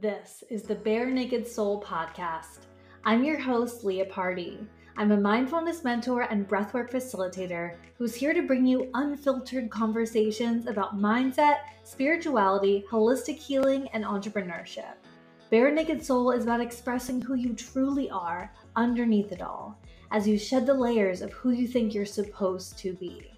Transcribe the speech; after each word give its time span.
This 0.00 0.42
is 0.48 0.62
the 0.62 0.76
Bare 0.76 1.10
Naked 1.10 1.46
Soul 1.46 1.82
podcast. 1.82 2.60
I'm 3.04 3.22
your 3.22 3.38
host, 3.38 3.84
Leah 3.84 4.06
Party. 4.06 4.58
I'm 4.96 5.12
a 5.12 5.20
mindfulness 5.20 5.84
mentor 5.84 6.22
and 6.22 6.48
breathwork 6.48 6.90
facilitator 6.90 7.74
who's 7.98 8.14
here 8.14 8.32
to 8.32 8.40
bring 8.40 8.64
you 8.64 8.88
unfiltered 8.94 9.68
conversations 9.68 10.66
about 10.66 10.98
mindset, 10.98 11.58
spirituality, 11.84 12.82
holistic 12.90 13.36
healing, 13.36 13.88
and 13.92 14.02
entrepreneurship. 14.02 14.94
Bare 15.50 15.70
Naked 15.70 16.02
Soul 16.02 16.30
is 16.30 16.44
about 16.44 16.62
expressing 16.62 17.20
who 17.20 17.34
you 17.34 17.52
truly 17.52 18.08
are 18.08 18.50
underneath 18.76 19.32
it 19.32 19.42
all 19.42 19.78
as 20.12 20.26
you 20.26 20.38
shed 20.38 20.64
the 20.64 20.72
layers 20.72 21.20
of 21.20 21.30
who 21.34 21.50
you 21.50 21.68
think 21.68 21.92
you're 21.92 22.06
supposed 22.06 22.78
to 22.78 22.94
be. 22.94 23.30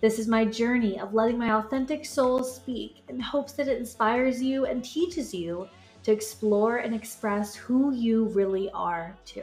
This 0.00 0.18
is 0.18 0.28
my 0.28 0.46
journey 0.46 0.98
of 0.98 1.12
letting 1.12 1.36
my 1.36 1.56
authentic 1.56 2.06
soul 2.06 2.42
speak 2.42 3.02
in 3.10 3.20
hopes 3.20 3.52
that 3.52 3.68
it 3.68 3.78
inspires 3.78 4.42
you 4.42 4.64
and 4.64 4.82
teaches 4.82 5.34
you 5.34 5.68
to 6.06 6.12
explore 6.12 6.76
and 6.76 6.94
express 6.94 7.56
who 7.56 7.92
you 7.92 8.26
really 8.26 8.70
are, 8.70 9.12
too. 9.24 9.42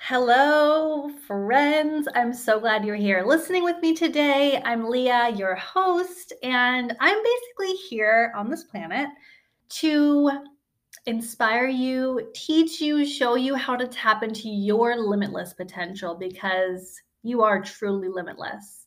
Hello, 0.00 1.08
friends. 1.24 2.08
I'm 2.16 2.34
so 2.34 2.58
glad 2.58 2.84
you're 2.84 2.96
here 2.96 3.22
listening 3.24 3.62
with 3.62 3.80
me 3.80 3.94
today. 3.94 4.60
I'm 4.64 4.90
Leah, 4.90 5.28
your 5.36 5.54
host, 5.54 6.32
and 6.42 6.96
I'm 6.98 7.22
basically 7.22 7.76
here 7.88 8.32
on 8.34 8.50
this 8.50 8.64
planet 8.64 9.08
to 9.68 10.32
inspire 11.06 11.68
you, 11.68 12.28
teach 12.34 12.80
you, 12.80 13.06
show 13.06 13.36
you 13.36 13.54
how 13.54 13.76
to 13.76 13.86
tap 13.86 14.24
into 14.24 14.48
your 14.48 14.96
limitless 14.96 15.52
potential 15.52 16.16
because 16.16 17.00
you 17.22 17.44
are 17.44 17.62
truly 17.62 18.08
limitless. 18.08 18.81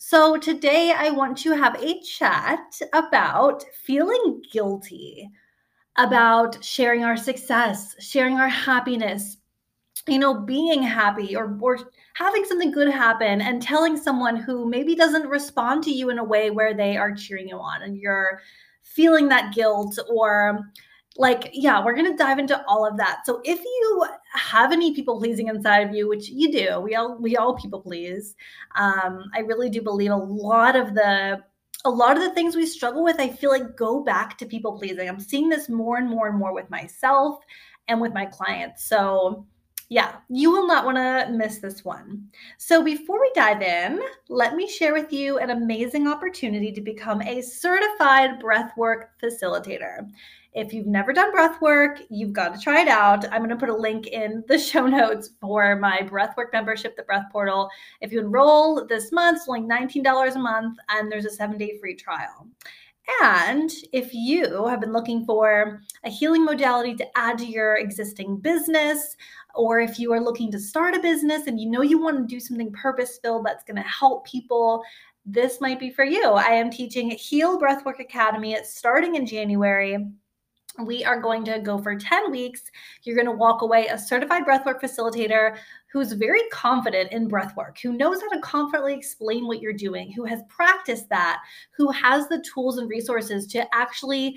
So, 0.00 0.36
today 0.36 0.94
I 0.96 1.10
want 1.10 1.36
to 1.38 1.50
have 1.56 1.74
a 1.82 2.00
chat 2.00 2.80
about 2.92 3.64
feeling 3.84 4.40
guilty 4.50 5.28
about 5.96 6.62
sharing 6.64 7.02
our 7.02 7.16
success, 7.16 7.96
sharing 7.98 8.36
our 8.36 8.48
happiness, 8.48 9.38
you 10.06 10.20
know, 10.20 10.34
being 10.42 10.84
happy 10.84 11.34
or, 11.34 11.58
or 11.60 11.78
having 12.14 12.44
something 12.44 12.70
good 12.70 12.88
happen 12.88 13.40
and 13.40 13.60
telling 13.60 13.96
someone 13.96 14.36
who 14.36 14.70
maybe 14.70 14.94
doesn't 14.94 15.28
respond 15.28 15.82
to 15.82 15.90
you 15.90 16.10
in 16.10 16.20
a 16.20 16.24
way 16.24 16.50
where 16.50 16.74
they 16.74 16.96
are 16.96 17.12
cheering 17.12 17.48
you 17.48 17.58
on 17.58 17.82
and 17.82 17.96
you're 17.96 18.40
feeling 18.84 19.28
that 19.28 19.52
guilt 19.52 19.98
or 20.08 20.60
like 21.18 21.50
yeah 21.52 21.84
we're 21.84 21.94
going 21.94 22.10
to 22.10 22.16
dive 22.16 22.38
into 22.38 22.64
all 22.66 22.86
of 22.86 22.96
that 22.96 23.26
so 23.26 23.42
if 23.44 23.58
you 23.58 24.06
have 24.32 24.72
any 24.72 24.94
people 24.94 25.18
pleasing 25.18 25.48
inside 25.48 25.80
of 25.80 25.94
you 25.94 26.08
which 26.08 26.30
you 26.30 26.50
do 26.50 26.80
we 26.80 26.94
all 26.94 27.18
we 27.20 27.36
all 27.36 27.54
people 27.54 27.80
please 27.80 28.34
um, 28.76 29.24
i 29.34 29.40
really 29.40 29.68
do 29.68 29.82
believe 29.82 30.12
a 30.12 30.16
lot 30.16 30.76
of 30.76 30.94
the 30.94 31.38
a 31.84 31.90
lot 31.90 32.16
of 32.16 32.22
the 32.22 32.30
things 32.30 32.56
we 32.56 32.64
struggle 32.64 33.04
with 33.04 33.20
i 33.20 33.28
feel 33.28 33.50
like 33.50 33.76
go 33.76 34.02
back 34.02 34.38
to 34.38 34.46
people 34.46 34.78
pleasing 34.78 35.08
i'm 35.08 35.20
seeing 35.20 35.48
this 35.48 35.68
more 35.68 35.98
and 35.98 36.08
more 36.08 36.28
and 36.28 36.38
more 36.38 36.54
with 36.54 36.70
myself 36.70 37.40
and 37.88 38.00
with 38.00 38.14
my 38.14 38.24
clients 38.24 38.84
so 38.84 39.44
yeah, 39.90 40.16
you 40.28 40.50
will 40.50 40.66
not 40.66 40.84
want 40.84 40.98
to 40.98 41.32
miss 41.32 41.58
this 41.58 41.82
one. 41.82 42.28
So, 42.58 42.82
before 42.84 43.20
we 43.20 43.30
dive 43.34 43.62
in, 43.62 44.00
let 44.28 44.54
me 44.54 44.68
share 44.68 44.92
with 44.92 45.12
you 45.14 45.38
an 45.38 45.48
amazing 45.48 46.06
opportunity 46.06 46.70
to 46.72 46.82
become 46.82 47.22
a 47.22 47.40
certified 47.40 48.38
breathwork 48.38 49.06
facilitator. 49.22 50.06
If 50.54 50.72
you've 50.72 50.86
never 50.86 51.12
done 51.12 51.30
breath 51.30 51.60
work, 51.60 52.00
you've 52.08 52.32
got 52.32 52.54
to 52.54 52.60
try 52.60 52.80
it 52.80 52.88
out. 52.88 53.30
I'm 53.32 53.40
going 53.40 53.50
to 53.50 53.56
put 53.56 53.68
a 53.68 53.76
link 53.76 54.06
in 54.08 54.42
the 54.48 54.58
show 54.58 54.86
notes 54.86 55.30
for 55.40 55.76
my 55.76 56.00
breathwork 56.02 56.52
membership, 56.52 56.96
the 56.96 57.02
Breath 57.02 57.26
Portal. 57.30 57.68
If 58.00 58.12
you 58.12 58.20
enroll 58.20 58.86
this 58.86 59.12
month, 59.12 59.38
it's 59.38 59.48
only 59.48 59.60
$19 59.60 60.34
a 60.34 60.38
month, 60.38 60.78
and 60.88 61.12
there's 61.12 61.26
a 61.26 61.30
seven 61.30 61.58
day 61.58 61.78
free 61.78 61.94
trial. 61.94 62.48
And 63.22 63.70
if 63.92 64.12
you 64.12 64.66
have 64.66 64.80
been 64.80 64.92
looking 64.92 65.24
for 65.24 65.80
a 66.04 66.10
healing 66.10 66.44
modality 66.44 66.94
to 66.96 67.18
add 67.18 67.38
to 67.38 67.46
your 67.46 67.76
existing 67.76 68.36
business, 68.38 69.16
or 69.54 69.80
if 69.80 69.98
you 69.98 70.12
are 70.12 70.20
looking 70.20 70.50
to 70.52 70.58
start 70.58 70.94
a 70.94 71.00
business 71.00 71.46
and 71.46 71.58
you 71.58 71.70
know 71.70 71.82
you 71.82 72.00
want 72.00 72.18
to 72.18 72.34
do 72.34 72.38
something 72.38 72.70
purpose 72.72 73.18
filled 73.22 73.46
that's 73.46 73.64
going 73.64 73.76
to 73.76 73.88
help 73.88 74.26
people, 74.26 74.82
this 75.24 75.60
might 75.60 75.80
be 75.80 75.90
for 75.90 76.04
you. 76.04 76.24
I 76.24 76.52
am 76.52 76.70
teaching 76.70 77.10
Heal 77.10 77.60
Breathwork 77.60 78.00
Academy. 78.00 78.56
Starting 78.62 79.14
in 79.14 79.26
January 79.26 80.06
we 80.84 81.04
are 81.04 81.20
going 81.20 81.44
to 81.44 81.58
go 81.58 81.78
for 81.78 81.96
10 81.96 82.30
weeks. 82.30 82.62
You're 83.02 83.16
going 83.16 83.26
to 83.26 83.32
walk 83.32 83.62
away 83.62 83.86
a 83.86 83.98
certified 83.98 84.44
breathwork 84.44 84.80
facilitator 84.80 85.56
who's 85.92 86.12
very 86.12 86.42
confident 86.52 87.12
in 87.12 87.28
breathwork, 87.28 87.78
who 87.82 87.94
knows 87.94 88.20
how 88.20 88.28
to 88.28 88.40
confidently 88.40 88.94
explain 88.94 89.46
what 89.46 89.60
you're 89.60 89.72
doing, 89.72 90.12
who 90.12 90.24
has 90.24 90.42
practiced 90.48 91.08
that, 91.08 91.40
who 91.76 91.90
has 91.90 92.28
the 92.28 92.44
tools 92.52 92.78
and 92.78 92.90
resources 92.90 93.46
to 93.48 93.66
actually 93.74 94.36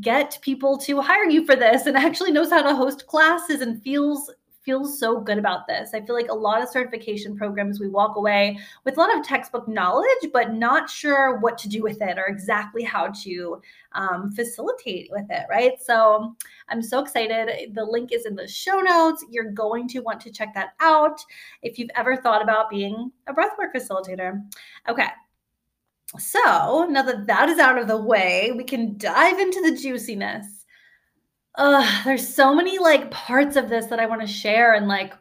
get 0.00 0.38
people 0.42 0.76
to 0.78 1.00
hire 1.00 1.24
you 1.24 1.44
for 1.44 1.56
this 1.56 1.86
and 1.86 1.96
actually 1.96 2.30
knows 2.30 2.50
how 2.50 2.62
to 2.62 2.74
host 2.74 3.06
classes 3.06 3.60
and 3.60 3.82
feels 3.82 4.30
feels 4.62 4.98
so 4.98 5.20
good 5.20 5.38
about 5.38 5.66
this. 5.66 5.94
I 5.94 6.00
feel 6.00 6.14
like 6.14 6.30
a 6.30 6.34
lot 6.34 6.62
of 6.62 6.68
certification 6.68 7.36
programs, 7.36 7.80
we 7.80 7.88
walk 7.88 8.16
away 8.16 8.58
with 8.84 8.96
a 8.96 9.00
lot 9.00 9.16
of 9.16 9.24
textbook 9.24 9.66
knowledge, 9.66 10.06
but 10.32 10.52
not 10.52 10.90
sure 10.90 11.38
what 11.38 11.56
to 11.58 11.68
do 11.68 11.82
with 11.82 12.02
it 12.02 12.18
or 12.18 12.26
exactly 12.26 12.82
how 12.82 13.08
to 13.22 13.60
um, 13.92 14.30
facilitate 14.32 15.08
with 15.10 15.26
it, 15.30 15.46
right? 15.48 15.82
So 15.82 16.34
I'm 16.68 16.82
so 16.82 17.00
excited. 17.00 17.74
The 17.74 17.84
link 17.84 18.12
is 18.12 18.26
in 18.26 18.34
the 18.34 18.46
show 18.46 18.80
notes. 18.80 19.24
You're 19.30 19.52
going 19.52 19.88
to 19.88 20.00
want 20.00 20.20
to 20.22 20.32
check 20.32 20.52
that 20.54 20.74
out 20.80 21.20
if 21.62 21.78
you've 21.78 21.90
ever 21.94 22.16
thought 22.16 22.42
about 22.42 22.70
being 22.70 23.10
a 23.26 23.34
breathwork 23.34 23.74
facilitator. 23.74 24.42
Okay. 24.88 25.08
So 26.18 26.86
now 26.90 27.02
that 27.02 27.26
that 27.28 27.48
is 27.48 27.58
out 27.58 27.78
of 27.78 27.86
the 27.86 27.96
way, 27.96 28.52
we 28.56 28.64
can 28.64 28.98
dive 28.98 29.38
into 29.38 29.60
the 29.62 29.76
juiciness 29.76 30.59
uh, 31.60 31.86
there's 32.04 32.26
so 32.26 32.54
many 32.54 32.78
like 32.78 33.10
parts 33.10 33.54
of 33.54 33.68
this 33.68 33.86
that 33.86 34.00
I 34.00 34.06
want 34.06 34.22
to 34.22 34.26
share. 34.26 34.72
And 34.72 34.88
like, 34.88 35.12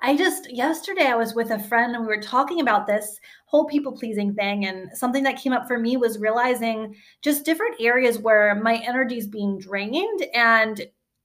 I 0.00 0.16
just, 0.16 0.50
yesterday 0.50 1.04
I 1.04 1.16
was 1.16 1.34
with 1.34 1.50
a 1.50 1.58
friend 1.58 1.94
and 1.94 2.02
we 2.02 2.08
were 2.08 2.22
talking 2.22 2.60
about 2.60 2.86
this 2.86 3.20
whole 3.44 3.66
people 3.66 3.92
pleasing 3.92 4.34
thing. 4.34 4.64
And 4.64 4.96
something 4.96 5.22
that 5.24 5.36
came 5.36 5.52
up 5.52 5.68
for 5.68 5.78
me 5.78 5.98
was 5.98 6.18
realizing 6.18 6.96
just 7.20 7.44
different 7.44 7.76
areas 7.78 8.18
where 8.18 8.54
my 8.54 8.76
energy 8.76 9.18
is 9.18 9.26
being 9.26 9.58
drained. 9.58 10.24
And 10.32 10.80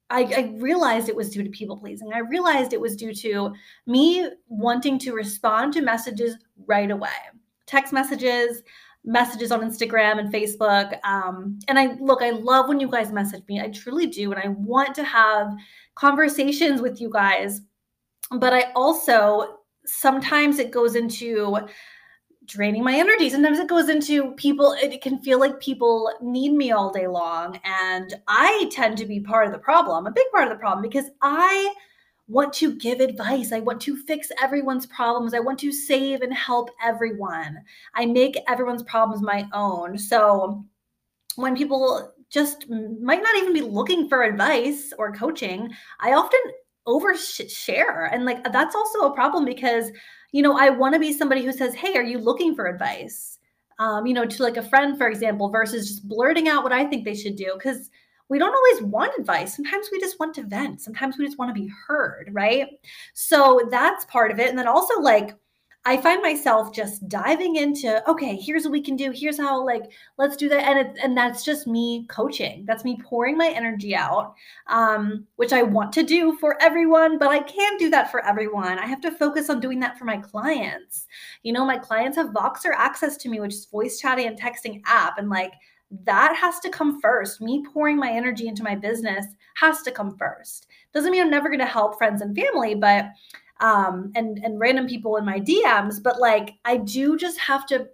I, 0.10 0.24
I, 0.24 0.54
realized 0.58 1.08
it 1.08 1.16
was 1.16 1.30
due 1.30 1.44
to 1.44 1.50
people 1.50 1.78
pleasing. 1.78 2.12
I 2.14 2.20
realized 2.20 2.74
it 2.74 2.82
was 2.82 2.98
due 2.98 3.14
to 3.14 3.54
me 3.86 4.30
wanting 4.48 5.00
to 5.00 5.14
respond 5.14 5.74
to 5.74 5.82
messages 5.82 6.36
right 6.66 6.92
away, 6.92 7.10
text 7.66 7.94
messages, 7.94 8.64
messages 9.08 9.52
on 9.52 9.62
Instagram 9.62 10.20
and 10.20 10.32
Facebook. 10.32 11.04
Um, 11.04 11.58
and 11.68 11.80
I 11.80 11.96
look, 12.00 12.22
I 12.22 12.32
love 12.32 12.68
when 12.68 12.80
you 12.80 12.90
guys 12.90 13.12
message 13.12 13.44
me. 13.48 13.62
I 13.62 13.70
truly 13.70 14.06
do. 14.06 14.32
And 14.32 14.42
I 14.42 14.50
want 14.50 14.94
to 14.96 15.04
have 15.04 15.56
conversations 15.96 16.82
with 16.82 17.02
you 17.02 17.10
guys. 17.10 17.62
But 18.30 18.54
I 18.54 18.72
also, 18.76 19.60
sometimes 19.86 20.60
it 20.60 20.72
goes 20.72 20.96
into 20.96 21.58
draining 22.46 22.84
my 22.84 22.96
energy. 22.96 23.30
Sometimes 23.30 23.60
it 23.60 23.70
goes 23.70 23.90
into 23.90 24.32
people, 24.34 24.76
it 24.82 25.02
can 25.02 25.20
feel 25.20 25.40
like 25.40 25.60
people 25.62 26.12
need 26.22 26.52
me 26.52 26.72
all 26.72 26.92
day 26.92 27.08
long. 27.08 27.60
And 27.64 28.14
I 28.28 28.70
tend 28.72 28.98
to 28.98 29.06
be 29.06 29.22
part 29.22 29.48
of 29.48 29.54
the 29.54 29.60
problem, 29.60 30.06
a 30.06 30.12
big 30.12 30.26
part 30.32 30.46
of 30.46 30.50
the 30.50 30.60
problem, 30.60 30.82
because 30.82 31.10
I 31.22 31.74
want 32.28 32.54
to 32.54 32.76
give 32.76 33.00
advice. 33.00 33.52
I 33.52 33.60
want 33.60 33.82
to 33.82 33.96
fix 33.96 34.30
everyone's 34.42 34.86
problems. 34.86 35.34
I 35.34 35.40
want 35.40 35.60
to 35.60 35.72
save 35.72 36.22
and 36.22 36.34
help 36.34 36.70
everyone. 36.84 37.60
I 37.96 38.06
make 38.06 38.38
everyone's 38.48 38.84
problems 38.84 39.22
my 39.22 39.48
own. 39.54 39.98
So 39.98 40.66
when 41.36 41.56
people 41.56 42.14
just 42.30 42.70
might 42.70 43.24
not 43.24 43.38
even 43.38 43.54
be 43.54 43.62
looking 43.62 44.10
for 44.10 44.24
advice 44.24 44.92
or 44.98 45.14
coaching, 45.14 45.72
I 46.02 46.14
often 46.14 46.40
overshare. 46.86 48.10
And 48.12 48.26
like 48.26 48.44
that's 48.52 48.76
also 48.76 49.00
a 49.02 49.16
problem 49.16 49.46
because, 49.46 49.92
you 50.34 50.42
know, 50.42 50.58
I 50.58 50.70
want 50.70 50.94
to 50.94 51.00
be 51.00 51.14
somebody 51.14 51.46
who 51.46 51.54
says, 51.54 51.74
Hey, 51.76 51.96
are 51.96 52.04
you 52.04 52.18
looking 52.18 52.56
for 52.56 52.68
advice? 52.68 53.40
Um, 53.80 54.06
you 54.06 54.14
know, 54.14 54.26
to 54.26 54.44
like 54.44 54.58
a 54.58 54.68
friend, 54.68 54.98
for 54.98 55.08
example, 55.08 55.50
versus 55.50 55.88
just 55.88 56.08
blurting 56.08 56.48
out 56.48 56.64
what 56.64 56.74
I 56.74 56.86
think 56.86 57.06
they 57.06 57.14
should 57.14 57.36
do. 57.36 57.54
Because 57.54 57.90
we 58.30 58.40
don't 58.40 58.56
always 58.56 58.92
want 58.92 59.18
advice. 59.18 59.56
Sometimes 59.56 59.90
we 59.92 60.00
just 60.00 60.20
want 60.20 60.36
to 60.36 60.44
vent. 60.44 60.82
Sometimes 60.82 61.18
we 61.18 61.26
just 61.26 61.38
want 61.38 61.54
to 61.54 61.62
be 61.62 61.72
heard, 61.88 62.30
right? 62.32 62.68
So 63.14 63.68
that's 63.72 64.06
part 64.06 64.32
of 64.32 64.40
it. 64.40 64.50
And 64.50 64.58
then 64.58 64.68
also, 64.68 65.00
like, 65.00 65.36
I 65.86 65.96
find 65.96 66.22
myself 66.22 66.74
just 66.74 67.08
diving 67.08 67.56
into, 67.56 68.04
okay, 68.10 68.36
here's 68.36 68.66
what 68.66 68.74
we 68.74 68.82
can 68.82 68.98
do. 68.98 69.10
Here's 69.12 69.38
how, 69.38 69.66
like, 69.66 69.84
let's 70.18 70.36
do 70.36 70.50
that. 70.50 70.68
And 70.68 70.80
it, 70.80 70.98
and 71.02 71.16
that's 71.16 71.46
just 71.46 71.66
me 71.66 72.06
coaching. 72.10 72.66
That's 72.66 72.84
me 72.84 73.00
pouring 73.02 73.38
my 73.38 73.48
energy 73.48 73.96
out, 73.96 74.36
um, 74.68 75.26
which 75.38 75.54
I 75.54 75.64
want 75.64 75.94
to 75.94 76.04
do 76.04 76.36
for 76.40 76.62
everyone, 76.62 77.18
but 77.18 77.30
I 77.30 77.40
can't 77.40 77.80
do 77.80 77.90
that 77.92 78.12
for 78.12 78.26
everyone. 78.26 78.78
I 78.78 78.86
have 78.86 79.00
to 79.00 79.12
focus 79.12 79.50
on 79.50 79.62
doing 79.62 79.80
that 79.80 79.98
for 79.98 80.04
my 80.04 80.18
clients. 80.18 81.08
You 81.44 81.54
know, 81.54 81.66
my 81.66 81.78
clients 81.78 82.18
have 82.18 82.32
Voxer 82.32 82.74
access 82.76 83.16
to 83.18 83.30
me, 83.30 83.40
which 83.40 83.54
is 83.54 83.68
voice 83.68 83.98
chatting 83.98 84.28
and 84.28 84.38
texting 84.38 84.82
app. 84.86 85.18
And 85.18 85.30
like, 85.30 85.54
that 86.04 86.36
has 86.36 86.60
to 86.60 86.70
come 86.70 87.00
first. 87.02 87.42
Me 87.42 87.64
pouring 87.74 87.98
my 87.98 88.12
energy 88.12 88.48
into 88.48 88.64
my 88.64 88.76
business 88.76 89.26
has 89.56 89.82
to 89.84 89.92
come 89.92 90.18
first. 90.18 90.68
Doesn't 90.94 91.12
mean 91.12 91.22
I'm 91.22 91.30
never 91.30 91.50
going 91.50 91.60
to 91.60 91.66
help 91.66 91.98
friends 91.98 92.22
and 92.22 92.36
family, 92.36 92.76
but 92.76 93.10
um 93.60 94.12
and 94.16 94.38
and 94.44 94.60
random 94.60 94.88
people 94.88 95.18
in 95.18 95.26
my 95.26 95.40
DMs, 95.40 96.02
but 96.02 96.20
like 96.20 96.52
I 96.66 96.78
do 96.78 97.18
just 97.18 97.40
have 97.40 97.66
to 97.68 97.88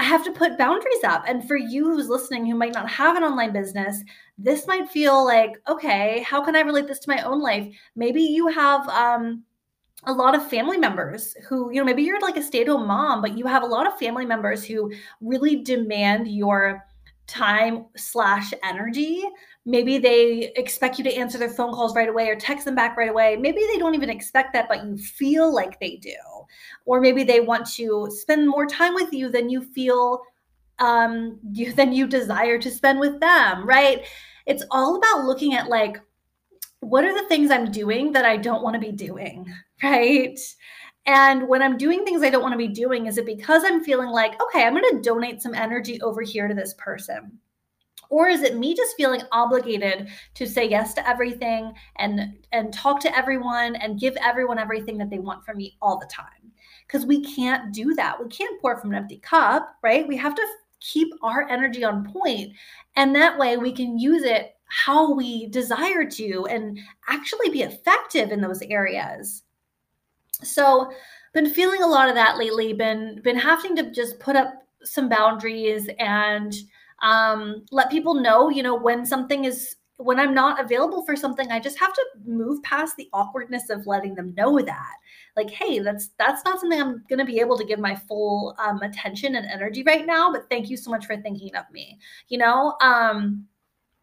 I 0.00 0.02
have 0.02 0.24
to 0.24 0.32
put 0.32 0.56
boundaries 0.56 1.04
up. 1.04 1.24
And 1.26 1.46
for 1.46 1.58
you 1.58 1.84
who's 1.84 2.08
listening 2.08 2.46
who 2.46 2.54
might 2.54 2.72
not 2.72 2.88
have 2.88 3.16
an 3.16 3.22
online 3.22 3.52
business, 3.52 4.02
this 4.38 4.66
might 4.66 4.88
feel 4.88 5.26
like, 5.26 5.60
okay, 5.68 6.22
how 6.26 6.42
can 6.42 6.56
I 6.56 6.60
relate 6.60 6.86
this 6.86 7.00
to 7.00 7.10
my 7.10 7.22
own 7.22 7.42
life? 7.42 7.68
Maybe 7.94 8.22
you 8.22 8.48
have 8.48 8.88
um, 8.88 9.44
a 10.04 10.12
lot 10.12 10.34
of 10.34 10.48
family 10.48 10.78
members 10.78 11.34
who, 11.46 11.70
you 11.70 11.78
know, 11.78 11.84
maybe 11.84 12.02
you're 12.02 12.18
like 12.20 12.38
a 12.38 12.42
stay 12.42 12.62
at 12.62 12.68
home 12.68 12.86
mom, 12.86 13.20
but 13.20 13.36
you 13.36 13.46
have 13.46 13.62
a 13.62 13.66
lot 13.66 13.86
of 13.86 13.98
family 13.98 14.24
members 14.24 14.64
who 14.64 14.90
really 15.20 15.56
demand 15.56 16.28
your 16.28 16.82
time 17.30 17.86
slash 17.96 18.52
energy. 18.64 19.22
Maybe 19.64 19.98
they 19.98 20.52
expect 20.56 20.98
you 20.98 21.04
to 21.04 21.14
answer 21.14 21.38
their 21.38 21.50
phone 21.50 21.72
calls 21.72 21.94
right 21.94 22.08
away 22.08 22.28
or 22.28 22.36
text 22.36 22.64
them 22.64 22.74
back 22.74 22.96
right 22.96 23.10
away. 23.10 23.36
Maybe 23.36 23.60
they 23.72 23.78
don't 23.78 23.94
even 23.94 24.10
expect 24.10 24.52
that, 24.54 24.68
but 24.68 24.84
you 24.84 24.98
feel 24.98 25.54
like 25.54 25.78
they 25.78 25.96
do. 25.96 26.14
Or 26.86 27.00
maybe 27.00 27.22
they 27.22 27.40
want 27.40 27.66
to 27.74 28.08
spend 28.10 28.48
more 28.48 28.66
time 28.66 28.94
with 28.94 29.12
you 29.12 29.30
than 29.30 29.48
you 29.48 29.62
feel 29.62 30.22
um 30.78 31.38
you 31.52 31.72
than 31.80 31.92
you 31.92 32.06
desire 32.06 32.58
to 32.58 32.70
spend 32.70 32.98
with 32.98 33.20
them, 33.20 33.66
right? 33.66 34.04
It's 34.46 34.64
all 34.70 34.96
about 34.96 35.24
looking 35.24 35.54
at 35.54 35.68
like 35.68 36.00
what 36.80 37.04
are 37.04 37.14
the 37.14 37.28
things 37.28 37.50
I'm 37.50 37.70
doing 37.70 38.12
that 38.12 38.24
I 38.24 38.38
don't 38.38 38.62
want 38.62 38.74
to 38.74 38.80
be 38.80 38.92
doing, 38.92 39.46
right? 39.82 40.38
And 41.12 41.48
when 41.48 41.60
I'm 41.60 41.76
doing 41.76 42.04
things 42.04 42.22
I 42.22 42.30
don't 42.30 42.40
want 42.40 42.52
to 42.52 42.56
be 42.56 42.68
doing, 42.68 43.06
is 43.06 43.18
it 43.18 43.26
because 43.26 43.64
I'm 43.64 43.82
feeling 43.82 44.10
like, 44.10 44.40
okay, 44.40 44.62
I'm 44.62 44.76
going 44.76 44.84
to 44.94 45.02
donate 45.02 45.42
some 45.42 45.54
energy 45.54 46.00
over 46.02 46.22
here 46.22 46.46
to 46.46 46.54
this 46.54 46.72
person? 46.78 47.36
Or 48.10 48.28
is 48.28 48.42
it 48.42 48.56
me 48.56 48.76
just 48.76 48.94
feeling 48.96 49.20
obligated 49.32 50.06
to 50.34 50.46
say 50.46 50.68
yes 50.68 50.94
to 50.94 51.08
everything 51.08 51.72
and 51.96 52.38
and 52.52 52.72
talk 52.72 53.00
to 53.00 53.18
everyone 53.18 53.74
and 53.74 53.98
give 53.98 54.16
everyone 54.22 54.60
everything 54.60 54.98
that 54.98 55.10
they 55.10 55.18
want 55.18 55.44
from 55.44 55.56
me 55.56 55.76
all 55.82 55.98
the 55.98 56.06
time? 56.06 56.52
Because 56.86 57.04
we 57.04 57.24
can't 57.24 57.74
do 57.74 57.92
that. 57.94 58.22
We 58.22 58.28
can't 58.28 58.60
pour 58.60 58.76
from 58.76 58.90
an 58.92 58.98
empty 58.98 59.18
cup, 59.18 59.78
right? 59.82 60.06
We 60.06 60.16
have 60.16 60.36
to 60.36 60.46
keep 60.78 61.12
our 61.24 61.48
energy 61.48 61.82
on 61.82 62.08
point, 62.12 62.52
and 62.94 63.16
that 63.16 63.36
way 63.36 63.56
we 63.56 63.72
can 63.72 63.98
use 63.98 64.22
it 64.22 64.54
how 64.66 65.12
we 65.12 65.48
desire 65.48 66.08
to 66.08 66.46
and 66.48 66.78
actually 67.08 67.48
be 67.48 67.62
effective 67.62 68.30
in 68.30 68.40
those 68.40 68.62
areas. 68.62 69.42
So, 70.42 70.90
been 71.32 71.48
feeling 71.48 71.82
a 71.82 71.86
lot 71.86 72.08
of 72.08 72.14
that 72.16 72.38
lately. 72.38 72.72
Been 72.72 73.20
been 73.22 73.38
having 73.38 73.76
to 73.76 73.90
just 73.90 74.18
put 74.18 74.36
up 74.36 74.54
some 74.82 75.08
boundaries 75.08 75.88
and 75.98 76.54
um, 77.02 77.64
let 77.70 77.90
people 77.90 78.14
know, 78.14 78.50
you 78.50 78.62
know, 78.62 78.74
when 78.74 79.06
something 79.06 79.44
is 79.44 79.76
when 80.00 80.18
I'm 80.18 80.32
not 80.32 80.58
available 80.58 81.04
for 81.04 81.14
something, 81.14 81.50
I 81.52 81.60
just 81.60 81.78
have 81.78 81.92
to 81.92 82.06
move 82.24 82.62
past 82.62 82.96
the 82.96 83.10
awkwardness 83.12 83.68
of 83.68 83.86
letting 83.86 84.14
them 84.14 84.34
know 84.34 84.58
that. 84.58 84.94
Like, 85.36 85.50
hey, 85.50 85.78
that's 85.80 86.10
that's 86.18 86.44
not 86.44 86.58
something 86.58 86.80
I'm 86.80 87.04
to 87.10 87.24
be 87.24 87.38
able 87.38 87.58
to 87.58 87.64
give 87.64 87.78
my 87.78 87.94
full 87.94 88.56
um, 88.58 88.80
attention 88.80 89.36
and 89.36 89.46
energy 89.46 89.82
right 89.82 90.06
now. 90.06 90.32
But 90.32 90.48
thank 90.48 90.70
you 90.70 90.76
so 90.76 90.90
much 90.90 91.06
for 91.06 91.16
thinking 91.18 91.54
of 91.54 91.70
me. 91.70 91.98
You 92.28 92.38
know, 92.38 92.76
um, 92.80 93.46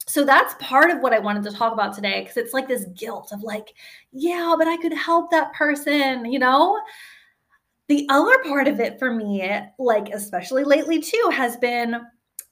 so 0.07 0.23
that's 0.23 0.55
part 0.59 0.89
of 0.89 1.01
what 1.01 1.13
I 1.13 1.19
wanted 1.19 1.43
to 1.43 1.51
talk 1.51 1.73
about 1.73 1.93
today 1.93 2.21
because 2.21 2.37
it's 2.37 2.53
like 2.53 2.67
this 2.67 2.85
guilt 2.95 3.33
of 3.33 3.43
like, 3.43 3.73
yeah, 4.13 4.55
but 4.57 4.67
I 4.67 4.77
could 4.77 4.93
help 4.93 5.29
that 5.31 5.53
person, 5.53 6.31
you 6.31 6.39
know? 6.39 6.79
The 7.89 8.07
other 8.09 8.41
part 8.43 8.69
of 8.69 8.79
it 8.79 8.99
for 8.99 9.13
me, 9.13 9.49
like 9.77 10.09
especially 10.09 10.63
lately 10.63 11.01
too, 11.01 11.29
has 11.33 11.57
been 11.57 12.01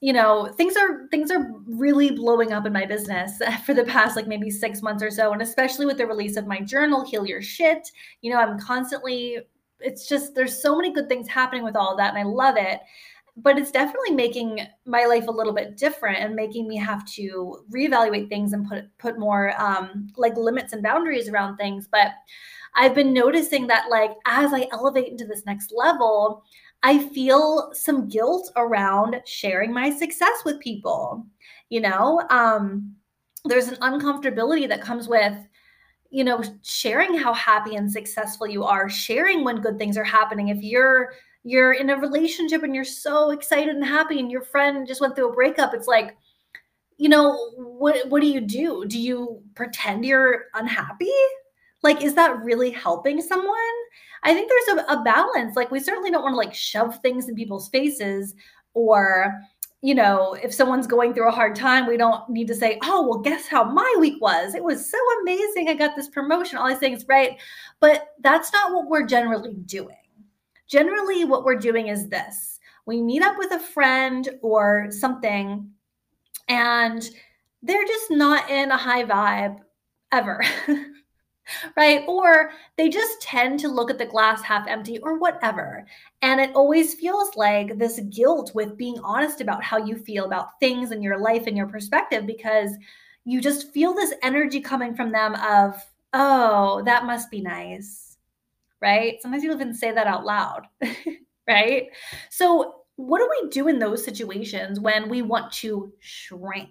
you 0.00 0.12
know 0.12 0.52
things 0.58 0.76
are 0.76 1.08
things 1.10 1.30
are 1.30 1.50
really 1.66 2.10
blowing 2.10 2.52
up 2.52 2.66
in 2.66 2.72
my 2.72 2.84
business 2.84 3.40
for 3.64 3.72
the 3.72 3.84
past 3.84 4.14
like 4.14 4.26
maybe 4.26 4.50
six 4.50 4.82
months 4.82 5.02
or 5.02 5.10
so 5.10 5.32
and 5.32 5.40
especially 5.40 5.86
with 5.86 5.96
the 5.96 6.06
release 6.06 6.36
of 6.36 6.46
my 6.46 6.60
journal 6.60 7.02
heal 7.02 7.26
your 7.26 7.40
shit 7.40 7.90
you 8.20 8.30
know 8.30 8.38
i'm 8.38 8.60
constantly 8.60 9.38
it's 9.80 10.06
just 10.06 10.34
there's 10.34 10.60
so 10.60 10.76
many 10.76 10.92
good 10.92 11.08
things 11.08 11.26
happening 11.26 11.64
with 11.64 11.76
all 11.76 11.96
that 11.96 12.10
and 12.10 12.18
i 12.18 12.22
love 12.22 12.56
it 12.58 12.80
but 13.36 13.58
it's 13.58 13.70
definitely 13.70 14.12
making 14.12 14.60
my 14.86 15.04
life 15.04 15.26
a 15.28 15.32
little 15.32 15.52
bit 15.52 15.76
different 15.76 16.18
and 16.18 16.34
making 16.34 16.66
me 16.66 16.76
have 16.76 17.04
to 17.04 17.64
reevaluate 17.70 18.28
things 18.28 18.52
and 18.52 18.66
put 18.68 18.84
put 18.98 19.18
more 19.18 19.52
um, 19.60 20.08
like 20.16 20.36
limits 20.36 20.72
and 20.72 20.82
boundaries 20.82 21.28
around 21.28 21.56
things. 21.56 21.86
But 21.90 22.12
I've 22.74 22.94
been 22.94 23.12
noticing 23.12 23.66
that 23.66 23.90
like 23.90 24.12
as 24.26 24.52
I 24.52 24.68
elevate 24.72 25.08
into 25.08 25.26
this 25.26 25.44
next 25.44 25.72
level, 25.74 26.44
I 26.82 27.08
feel 27.08 27.70
some 27.74 28.08
guilt 28.08 28.50
around 28.56 29.20
sharing 29.26 29.72
my 29.72 29.90
success 29.90 30.42
with 30.44 30.60
people. 30.60 31.26
You 31.68 31.80
know, 31.82 32.22
um, 32.30 32.94
there's 33.44 33.68
an 33.68 33.76
uncomfortability 33.76 34.68
that 34.68 34.80
comes 34.80 35.08
with 35.08 35.36
you 36.10 36.24
know 36.24 36.42
sharing 36.62 37.18
how 37.18 37.34
happy 37.34 37.74
and 37.74 37.90
successful 37.90 38.46
you 38.46 38.64
are 38.64 38.88
sharing 38.88 39.44
when 39.44 39.60
good 39.60 39.76
things 39.76 39.98
are 39.98 40.04
happening 40.04 40.48
if 40.48 40.62
you're 40.62 41.12
you're 41.46 41.72
in 41.72 41.90
a 41.90 41.96
relationship 41.96 42.62
and 42.62 42.74
you're 42.74 42.84
so 42.84 43.30
excited 43.30 43.74
and 43.74 43.84
happy 43.84 44.18
and 44.18 44.30
your 44.30 44.42
friend 44.42 44.86
just 44.86 45.00
went 45.00 45.14
through 45.14 45.30
a 45.30 45.34
breakup 45.34 45.72
it's 45.72 45.86
like 45.86 46.16
you 46.98 47.08
know 47.08 47.50
what 47.56 48.08
what 48.08 48.22
do 48.22 48.28
you 48.28 48.40
do? 48.40 48.84
Do 48.86 48.98
you 48.98 49.42
pretend 49.54 50.04
you're 50.04 50.44
unhappy? 50.54 51.10
Like 51.82 52.02
is 52.02 52.14
that 52.14 52.42
really 52.42 52.70
helping 52.70 53.20
someone? 53.20 53.56
I 54.22 54.32
think 54.32 54.50
there's 54.50 54.78
a, 54.78 54.92
a 54.92 55.02
balance 55.02 55.56
like 55.56 55.70
we 55.70 55.80
certainly 55.80 56.10
don't 56.10 56.22
want 56.22 56.32
to 56.32 56.38
like 56.38 56.54
shove 56.54 56.98
things 57.00 57.28
in 57.28 57.34
people's 57.34 57.68
faces 57.68 58.34
or 58.74 59.34
you 59.82 59.94
know 59.94 60.34
if 60.42 60.54
someone's 60.54 60.86
going 60.86 61.12
through 61.12 61.28
a 61.28 61.32
hard 61.32 61.54
time 61.54 61.86
we 61.86 61.98
don't 61.98 62.28
need 62.30 62.48
to 62.48 62.54
say 62.54 62.78
oh 62.82 63.06
well 63.06 63.18
guess 63.18 63.46
how 63.46 63.64
my 63.64 63.94
week 63.98 64.20
was? 64.22 64.54
It 64.54 64.64
was 64.64 64.90
so 64.90 64.98
amazing 65.20 65.68
i 65.68 65.74
got 65.74 65.96
this 65.96 66.08
promotion 66.08 66.58
all 66.58 66.68
these 66.68 66.78
things 66.78 67.04
right? 67.08 67.38
But 67.80 68.08
that's 68.20 68.52
not 68.52 68.72
what 68.72 68.88
we're 68.88 69.06
generally 69.06 69.54
doing 69.66 69.96
Generally, 70.68 71.24
what 71.24 71.44
we're 71.44 71.56
doing 71.56 71.88
is 71.88 72.08
this 72.08 72.58
we 72.86 73.02
meet 73.02 73.22
up 73.22 73.36
with 73.36 73.52
a 73.52 73.58
friend 73.58 74.28
or 74.42 74.88
something, 74.90 75.70
and 76.48 77.08
they're 77.62 77.84
just 77.84 78.10
not 78.10 78.48
in 78.48 78.70
a 78.70 78.76
high 78.76 79.04
vibe 79.04 79.58
ever. 80.12 80.40
right? 81.76 82.02
Or 82.08 82.50
they 82.76 82.88
just 82.88 83.20
tend 83.22 83.60
to 83.60 83.68
look 83.68 83.90
at 83.90 83.98
the 83.98 84.06
glass 84.06 84.42
half 84.42 84.66
empty 84.66 84.98
or 84.98 85.18
whatever. 85.18 85.86
And 86.22 86.40
it 86.40 86.54
always 86.54 86.94
feels 86.94 87.36
like 87.36 87.78
this 87.78 88.00
guilt 88.10 88.52
with 88.54 88.76
being 88.76 88.98
honest 89.04 89.40
about 89.40 89.62
how 89.62 89.78
you 89.78 89.96
feel 89.96 90.24
about 90.24 90.58
things 90.60 90.90
and 90.90 91.02
your 91.02 91.18
life 91.18 91.46
and 91.46 91.56
your 91.56 91.68
perspective 91.68 92.26
because 92.26 92.70
you 93.24 93.40
just 93.40 93.72
feel 93.72 93.94
this 93.94 94.14
energy 94.22 94.60
coming 94.60 94.94
from 94.94 95.12
them 95.12 95.34
of, 95.36 95.80
oh, 96.12 96.82
that 96.84 97.06
must 97.06 97.30
be 97.30 97.40
nice 97.40 98.05
right? 98.80 99.20
Sometimes 99.20 99.42
you 99.42 99.52
even 99.52 99.74
say 99.74 99.92
that 99.92 100.06
out 100.06 100.24
loud, 100.24 100.62
right? 101.48 101.88
So, 102.30 102.74
what 102.96 103.18
do 103.18 103.28
we 103.42 103.50
do 103.50 103.68
in 103.68 103.78
those 103.78 104.04
situations 104.04 104.80
when 104.80 105.08
we 105.08 105.20
want 105.20 105.52
to 105.52 105.92
shrink? 106.00 106.70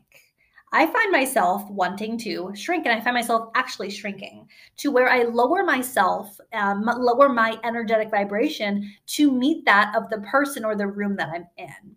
I 0.72 0.88
find 0.88 1.12
myself 1.12 1.70
wanting 1.70 2.18
to 2.20 2.52
shrink, 2.54 2.86
and 2.86 2.94
I 2.94 3.02
find 3.02 3.14
myself 3.14 3.50
actually 3.56 3.90
shrinking 3.90 4.48
to 4.78 4.92
where 4.92 5.08
I 5.10 5.24
lower 5.24 5.64
myself, 5.64 6.38
um, 6.54 6.84
lower 6.84 7.30
my 7.30 7.58
energetic 7.64 8.10
vibration 8.12 8.92
to 9.08 9.32
meet 9.32 9.64
that 9.66 9.96
of 9.96 10.10
the 10.10 10.20
person 10.22 10.66
or 10.66 10.76
the 10.76 10.88
room 10.88 11.16
that 11.16 11.30
I'm 11.30 11.48
in. 11.58 11.96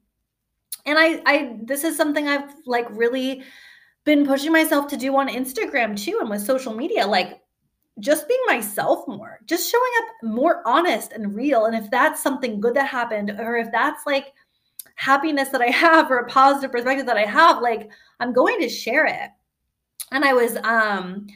And 0.87 0.99
I, 0.99 1.21
I, 1.27 1.59
this 1.65 1.83
is 1.83 1.97
something 1.97 2.29
I've 2.29 2.55
like 2.67 2.87
really 2.91 3.43
been 4.05 4.25
pushing 4.25 4.53
myself 4.53 4.87
to 4.89 4.97
do 4.97 5.17
on 5.17 5.29
Instagram 5.29 6.01
too, 6.01 6.19
and 6.21 6.31
with 6.31 6.43
social 6.43 6.75
media. 6.75 7.07
Like, 7.07 7.41
just 8.01 8.29
being 8.29 8.41
myself 8.47 9.07
more, 9.09 9.41
just 9.47 9.71
showing 9.71 9.93
up 10.01 10.31
more 10.31 10.63
honest 10.67 11.13
and 11.13 11.35
real. 11.35 11.67
And 11.67 11.77
if 11.77 11.91
that's 11.91 12.23
something 12.23 12.61
good 12.61 12.75
that 12.75 12.89
happened, 12.89 13.31
or 13.39 13.57
if 13.57 13.71
that's 13.73 14.07
like 14.07 14.33
happiness 14.95 15.49
that 15.51 15.63
I 15.63 15.67
have 15.71 16.11
or 16.11 16.19
a 16.19 16.29
positive 16.29 16.73
perspective 16.73 17.07
that 17.07 17.17
I 17.17 17.25
have, 17.25 17.63
like 17.63 17.91
I'm 18.21 18.33
going 18.33 18.61
to 18.61 18.69
share 18.69 19.07
it. 19.07 19.31
And 20.13 20.25
I 20.25 20.33
was 20.33 20.57
um 20.57 21.27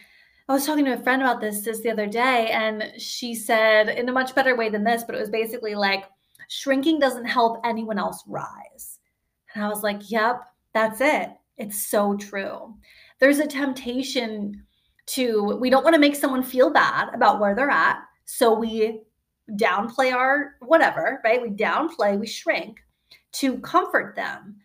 I 0.49 0.55
was 0.55 0.67
talking 0.67 0.85
to 0.87 0.95
a 0.95 1.03
friend 1.03 1.23
about 1.23 1.41
this 1.41 1.65
just 1.65 1.83
the 1.83 1.91
other 1.91 2.07
day, 2.07 2.51
and 2.51 2.93
she 2.99 3.35
said 3.35 3.89
in 3.89 4.09
a 4.09 4.13
much 4.13 4.35
better 4.35 4.57
way 4.57 4.69
than 4.69 4.85
this, 4.85 5.05
but 5.05 5.15
it 5.15 5.21
was 5.21 5.31
basically 5.31 5.75
like 5.75 6.05
shrinking 6.49 6.99
doesn't 6.99 7.25
help 7.25 7.61
anyone 7.65 7.99
else 7.99 8.23
rise. 8.27 8.99
And 9.55 9.65
I 9.65 9.69
was 9.69 9.83
like, 9.83 10.11
yep, 10.11 10.43
that's 10.75 11.01
it. 11.01 11.31
It's 11.59 11.87
so 11.87 12.17
true. 12.17 12.75
There's 13.21 13.39
a 13.39 13.47
temptation 13.47 14.63
to 15.07 15.57
we 15.61 15.71
don't 15.71 15.85
want 15.85 15.95
to 15.95 16.01
make 16.01 16.17
someone 16.17 16.43
feel 16.43 16.71
bad 16.71 17.09
about 17.15 17.41
where 17.41 17.55
they're 17.55 17.71
at 17.71 18.01
so 18.25 18.55
we 18.55 19.03
downplay 19.53 20.13
our 20.13 20.55
whatever 20.61 21.21
right? 21.25 21.43
We 21.43 21.51
downplay 21.51 22.19
we 22.19 22.27
shrink 22.27 22.79
to 23.33 23.59
comfort 23.59 24.15
them. 24.17 24.57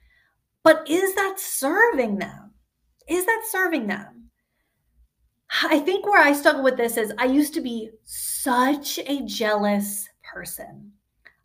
But 0.63 0.89
is 0.89 1.15
that 1.15 1.39
serving 1.39 2.19
them? 2.19 2.51
Is 3.07 3.25
that 3.25 3.43
serving 3.49 3.87
them? 3.87 4.29
I 5.63 5.79
think 5.79 6.05
where 6.05 6.21
i 6.21 6.33
struggle 6.33 6.63
with 6.63 6.77
this 6.77 6.97
is 6.97 7.13
i 7.17 7.25
used 7.25 7.53
to 7.53 7.61
be 7.61 7.89
such 8.03 8.99
a 8.99 9.25
jealous 9.25 10.07
person. 10.23 10.91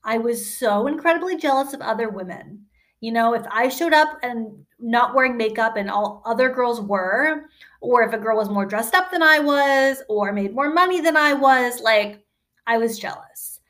I 0.05 0.19
was 0.19 0.59
so 0.59 0.87
incredibly 0.87 1.37
jealous 1.37 1.73
of 1.73 1.81
other 1.81 2.09
women. 2.09 2.67
You 3.01 3.13
know, 3.13 3.35
if 3.35 3.45
I 3.51 3.69
showed 3.69 3.93
up 3.93 4.19
and 4.23 4.65
not 4.79 5.15
wearing 5.15 5.37
makeup 5.37 5.77
and 5.77 5.91
all 5.91 6.23
other 6.25 6.51
girls 6.51 6.81
were, 6.81 7.47
or 7.83 8.03
if 8.03 8.13
a 8.15 8.19
girl 8.19 8.37
was 8.39 8.49
more 8.49 8.65
dressed 8.67 8.95
up 8.95 9.11
than 9.11 9.23
I 9.23 9.39
was, 9.41 10.03
or 10.09 10.33
made 10.33 10.55
more 10.55 10.73
money 10.73 11.01
than 11.01 11.17
I 11.17 11.35
was, 11.35 11.81
like 11.81 12.25
I 12.67 12.79
was 12.79 12.99
jealous. 12.99 13.61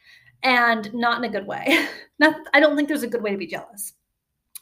and 0.42 0.92
not 0.95 1.19
in 1.19 1.25
a 1.25 1.33
good 1.33 1.47
way. 1.47 1.87
not 2.19 2.37
I 2.54 2.61
don't 2.61 2.76
think 2.76 2.88
there's 2.88 3.02
a 3.02 3.09
good 3.09 3.23
way 3.23 3.31
to 3.33 3.38
be 3.38 3.47
jealous. 3.47 3.95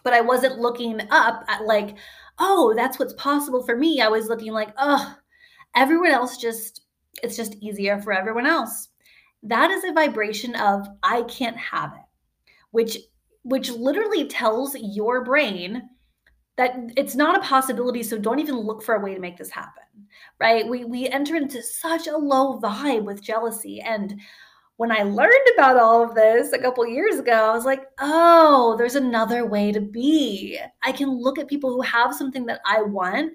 But 0.03 0.15
I 0.15 0.21
wasn't 0.23 0.59
looking 0.61 1.01
up 1.11 1.45
at 1.49 1.67
like, 1.67 1.97
oh, 2.39 2.73
that's 2.75 2.99
what's 2.99 3.13
possible 3.15 3.63
for 3.63 3.77
me. 3.77 4.01
I 4.01 4.09
was 4.09 4.29
looking 4.29 4.53
like, 4.53 4.71
oh, 4.79 5.15
everyone 5.77 6.11
else 6.11 6.37
just 6.39 6.83
it's 7.23 7.37
just 7.37 7.57
easier 7.57 8.01
for 8.01 8.13
everyone 8.13 8.47
else. 8.47 8.89
That 9.43 9.71
is 9.71 9.85
a 9.85 9.93
vibration 9.93 10.55
of 10.57 10.89
I 11.03 11.23
can't 11.23 11.57
have 11.57 11.93
it, 11.93 12.07
which 12.71 12.99
which 13.43 13.71
literally 13.71 14.27
tells 14.29 14.77
your 14.79 15.25
brain 15.25 15.89
that 16.61 16.77
it's 16.95 17.15
not 17.15 17.35
a 17.35 17.41
possibility 17.41 18.03
so 18.03 18.19
don't 18.19 18.39
even 18.39 18.55
look 18.55 18.83
for 18.83 18.95
a 18.95 19.01
way 19.01 19.15
to 19.15 19.21
make 19.21 19.39
this 19.39 19.49
happen 19.49 19.83
right 20.39 20.69
we 20.69 20.85
we 20.85 21.09
enter 21.09 21.35
into 21.35 21.63
such 21.63 22.07
a 22.07 22.17
low 22.17 22.61
vibe 22.61 23.03
with 23.05 23.23
jealousy 23.23 23.81
and 23.81 24.21
when 24.77 24.93
i 24.93 25.03
learned 25.03 25.49
about 25.55 25.79
all 25.79 26.05
of 26.05 26.15
this 26.15 26.53
a 26.53 26.59
couple 26.59 26.87
years 26.87 27.19
ago 27.19 27.33
i 27.33 27.55
was 27.55 27.65
like 27.65 27.87
oh 27.99 28.75
there's 28.77 28.95
another 28.95 29.47
way 29.47 29.73
to 29.73 29.81
be 29.81 30.59
i 30.83 30.93
can 30.93 31.09
look 31.09 31.39
at 31.39 31.49
people 31.49 31.73
who 31.73 31.81
have 31.81 32.15
something 32.15 32.45
that 32.45 32.61
i 32.67 32.83
want 32.83 33.33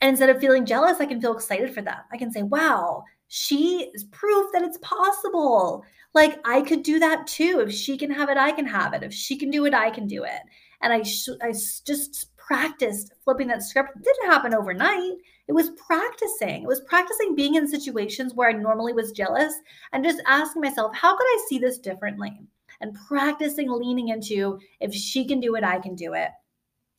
and 0.00 0.10
instead 0.10 0.28
of 0.28 0.40
feeling 0.40 0.66
jealous 0.66 0.98
i 0.98 1.06
can 1.06 1.20
feel 1.20 1.34
excited 1.34 1.72
for 1.72 1.82
them 1.82 1.98
i 2.12 2.16
can 2.16 2.32
say 2.32 2.42
wow 2.42 3.00
she 3.28 3.90
is 3.94 4.04
proof 4.04 4.50
that 4.52 4.62
it's 4.62 4.78
possible 4.82 5.84
like 6.14 6.40
I 6.46 6.62
could 6.62 6.82
do 6.82 6.98
that 6.98 7.26
too. 7.26 7.60
If 7.60 7.70
she 7.74 7.98
can 7.98 8.10
have 8.10 8.30
it, 8.30 8.38
I 8.38 8.50
can 8.50 8.66
have 8.66 8.94
it. 8.94 9.02
If 9.02 9.12
she 9.12 9.36
can 9.36 9.50
do 9.50 9.66
it, 9.66 9.74
I 9.74 9.90
can 9.90 10.06
do 10.06 10.24
it. 10.24 10.40
And 10.80 10.90
I, 10.90 11.02
sh- 11.02 11.28
I 11.42 11.52
just 11.52 12.35
practiced 12.46 13.12
flipping 13.24 13.48
that 13.48 13.62
script. 13.62 13.96
It 13.96 14.04
didn't 14.04 14.30
happen 14.30 14.54
overnight. 14.54 15.14
It 15.48 15.52
was 15.52 15.70
practicing. 15.70 16.62
It 16.62 16.68
was 16.68 16.82
practicing 16.82 17.34
being 17.34 17.56
in 17.56 17.66
situations 17.66 18.34
where 18.34 18.48
I 18.48 18.52
normally 18.52 18.92
was 18.92 19.12
jealous 19.12 19.52
and 19.92 20.04
just 20.04 20.22
asking 20.26 20.62
myself, 20.62 20.94
how 20.94 21.16
could 21.16 21.24
I 21.24 21.46
see 21.48 21.58
this 21.58 21.78
differently? 21.78 22.40
And 22.80 22.96
practicing 23.08 23.70
leaning 23.70 24.08
into 24.08 24.60
if 24.80 24.94
she 24.94 25.26
can 25.26 25.40
do 25.40 25.56
it, 25.56 25.64
I 25.64 25.80
can 25.80 25.94
do 25.94 26.14
it. 26.14 26.30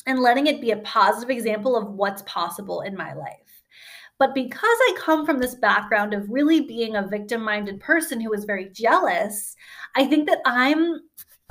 And 0.06 0.20
letting 0.20 0.48
it 0.48 0.62
be 0.62 0.72
a 0.72 0.78
positive 0.78 1.30
example 1.30 1.76
of 1.76 1.94
what's 1.94 2.24
possible 2.24 2.82
in 2.82 2.96
my 2.96 3.14
life. 3.14 3.64
But 4.20 4.34
because 4.34 4.64
I 4.64 4.96
come 4.98 5.26
from 5.26 5.40
this 5.40 5.56
background 5.56 6.14
of 6.14 6.30
really 6.30 6.62
being 6.62 6.96
a 6.96 7.08
victim 7.08 7.42
minded 7.42 7.80
person 7.80 8.20
who 8.20 8.34
is 8.34 8.46
very 8.46 8.70
jealous, 8.70 9.56
I 9.96 10.06
think 10.08 10.28
that 10.28 10.40
I'm, 10.46 11.02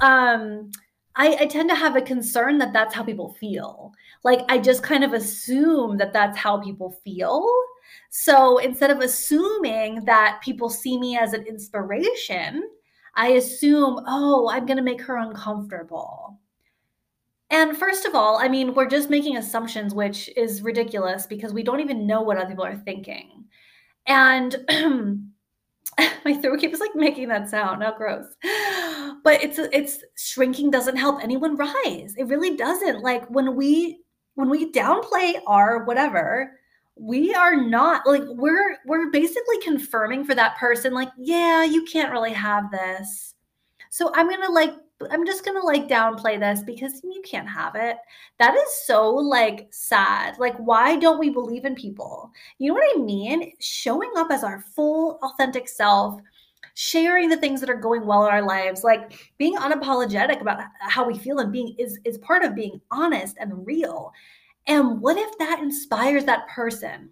um, 0.01 0.71
I, 1.17 1.37
I 1.41 1.47
tend 1.47 1.71
to 1.71 1.75
have 1.75 1.97
a 1.97 2.03
concern 2.03 2.59
that 2.59 2.73
that's 2.73 2.95
how 2.95 3.03
people 3.03 3.35
feel. 3.41 3.93
Like 4.23 4.41
I 4.49 4.59
just 4.59 4.83
kind 4.83 5.03
of 5.03 5.15
assume 5.15 5.97
that 5.97 6.13
that's 6.13 6.37
how 6.37 6.59
people 6.61 6.91
feel. 7.03 7.49
So 8.11 8.59
instead 8.59 8.91
of 8.91 9.01
assuming 9.01 10.05
that 10.05 10.41
people 10.43 10.69
see 10.69 10.99
me 10.99 11.17
as 11.17 11.33
an 11.33 11.47
inspiration, 11.47 12.69
I 13.15 13.29
assume, 13.29 14.01
oh, 14.07 14.51
I'm 14.51 14.67
going 14.67 14.77
to 14.77 14.83
make 14.83 15.01
her 15.03 15.17
uncomfortable. 15.17 16.39
And 17.51 17.77
first 17.77 18.05
of 18.05 18.15
all, 18.15 18.39
I 18.39 18.49
mean, 18.49 18.75
we're 18.75 18.89
just 18.89 19.09
making 19.09 19.37
assumptions, 19.37 19.95
which 19.95 20.29
is 20.37 20.63
ridiculous 20.63 21.27
because 21.27 21.55
we 21.55 21.63
don't 21.63 21.81
even 21.81 22.07
know 22.07 22.21
what 22.21 22.37
other 22.37 22.49
people 22.49 22.65
are 22.65 22.77
thinking. 22.77 23.45
And 24.07 24.57
my 26.25 26.35
throat 26.35 26.61
keeps 26.61 26.81
like 26.81 26.95
making 26.95 27.29
that 27.29 27.49
sound. 27.49 27.83
How 27.83 27.97
gross. 27.97 28.27
But 29.25 29.43
it's 29.43 29.59
it's 29.59 30.05
shrinking 30.17 30.71
doesn't 30.71 30.97
help 30.97 31.21
anyone 31.21 31.57
rise. 31.57 32.15
It 32.17 32.29
really 32.29 32.57
doesn't. 32.57 33.01
Like 33.01 33.27
when 33.29 33.57
we 33.57 33.99
when 34.35 34.49
we 34.49 34.71
downplay 34.71 35.35
our 35.49 35.85
whatever, 35.85 36.53
we 36.95 37.35
are 37.35 37.57
not 37.57 38.07
like 38.07 38.23
we're 38.25 38.79
we're 38.87 39.11
basically 39.11 39.59
confirming 39.63 40.25
for 40.25 40.37
that 40.37 40.57
person 40.59 40.95
like, 40.95 41.09
yeah, 41.19 41.65
you 41.65 41.85
can't 41.87 42.13
really 42.13 42.33
have 42.33 42.71
this. 42.71 43.35
So 43.91 44.13
I'm 44.15 44.29
going 44.29 44.43
to 44.43 44.53
like 44.53 44.75
I'm 45.11 45.27
just 45.27 45.45
gonna 45.45 45.63
like 45.63 45.89
downplay 45.89 46.41
this 46.41 46.63
because 46.63 47.03
you 47.05 47.23
can't 47.25 47.49
have 47.49 47.75
it. 47.75 47.99
That 48.39 48.55
is 48.55 48.75
so 48.87 49.11
like 49.11 49.69
sad. 49.71 50.39
Like, 50.39 50.57
why 50.57 50.97
don't 50.97 51.19
we 51.19 51.29
believe 51.31 51.65
in 51.65 51.75
people? 51.75 52.31
You 52.59 52.69
know 52.69 52.75
what 52.75 52.99
I 52.99 53.03
mean? 53.03 53.53
Showing 53.61 54.11
up 54.17 54.31
as 54.31 54.43
our 54.43 54.61
full, 54.61 55.19
authentic 55.23 55.69
self, 55.69 56.21
sharing 56.75 57.29
the 57.29 57.37
things 57.37 57.61
that 57.61 57.71
are 57.71 57.75
going 57.75 58.07
well 58.07 58.27
in 58.27 58.33
our 58.33 58.43
lives, 58.43 58.85
like 58.85 59.33
being 59.39 59.57
unapologetic 59.57 60.41
about 60.41 60.61
how 60.81 61.07
we 61.07 61.19
feel 61.19 61.41
and 61.41 61.53
being 61.53 61.75
is 61.79 61.99
is 62.05 62.19
part 62.19 62.43
of 62.43 62.55
being 62.55 62.81
honest 62.91 63.37
and 63.39 63.67
real. 63.67 64.13
And 64.67 65.01
what 65.01 65.19
if 65.19 65.37
that 65.39 65.61
inspires 65.61 66.25
that 66.25 66.49
person? 66.49 67.11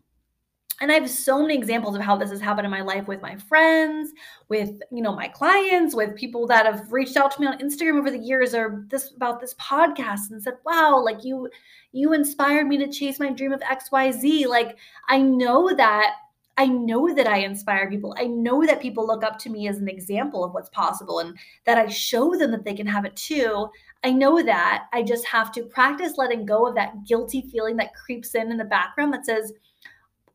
And 0.81 0.91
i 0.91 0.95
have 0.95 1.09
so 1.09 1.41
many 1.41 1.55
examples 1.55 1.95
of 1.95 2.03
how 2.03 2.17
this 2.17 2.31
has 2.31 2.41
happened 2.41 2.65
in 2.65 2.71
my 2.71 2.81
life 2.81 3.07
with 3.07 3.23
my 3.23 3.37
friends 3.37 4.11
with 4.49 4.71
you 4.91 5.03
know 5.03 5.15
my 5.15 5.29
clients 5.29 5.95
with 5.95 6.15
people 6.17 6.47
that 6.47 6.67
have 6.67 6.91
reached 6.93 7.17
out 7.17 7.31
to 7.31 7.41
me 7.41 7.47
on 7.47 7.59
instagram 7.59 7.99
over 7.99 8.11
the 8.11 8.19
years 8.19 8.55
or 8.55 8.85
this 8.89 9.13
about 9.15 9.41
this 9.41 9.55
podcast 9.55 10.31
and 10.31 10.43
said 10.43 10.55
wow 10.65 11.01
like 11.03 11.25
you 11.25 11.49
you 11.93 12.13
inspired 12.13 12.67
me 12.67 12.77
to 12.77 12.91
chase 12.91 13.21
my 13.21 13.31
dream 13.31 13.53
of 13.53 13.61
xyz 13.61 14.47
like 14.47 14.77
i 15.09 15.19
know 15.19 15.75
that 15.75 16.17
I 16.57 16.67
know 16.67 17.13
that 17.13 17.27
I 17.27 17.39
inspire 17.39 17.91
people. 17.91 18.15
I 18.17 18.27
know 18.27 18.65
that 18.65 18.81
people 18.81 19.07
look 19.07 19.25
up 19.25 19.39
to 19.41 19.51
me 19.51 19.67
as 19.67 19.79
an 19.79 19.89
example 19.89 20.45
of 20.45 20.55
what's 20.55 20.69
possible 20.71 21.19
and 21.19 21.37
that 21.65 21.79
I 21.79 21.89
show 21.89 22.37
them 22.37 22.53
that 22.53 22.65
they 22.65 22.75
can 22.75 22.87
have 22.87 23.05
it 23.05 23.17
too. 23.17 23.69
I 24.05 24.13
know 24.13 24.43
that. 24.43 24.85
I 24.93 25.03
just 25.03 25.27
have 25.27 25.51
to 25.53 25.65
practice 25.65 26.17
letting 26.17 26.47
go 26.47 26.67
of 26.67 26.77
that 26.77 27.05
guilty 27.07 27.43
feeling 27.51 27.77
that 27.79 27.95
creeps 27.95 28.35
in 28.37 28.53
in 28.53 28.59
the 28.59 28.65
background 28.65 29.13
that 29.15 29.27
says, 29.27 29.53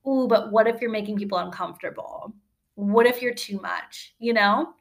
ooh, 0.08 0.28
but 0.28 0.52
what 0.52 0.68
if 0.68 0.82
you're 0.82 0.92
making 0.92 1.18
people 1.18 1.38
uncomfortable? 1.38 2.34
What 2.76 3.06
if 3.06 3.22
you're 3.22 3.34
too 3.34 3.60
much, 3.60 4.16
you 4.20 4.34
know? 4.34 4.74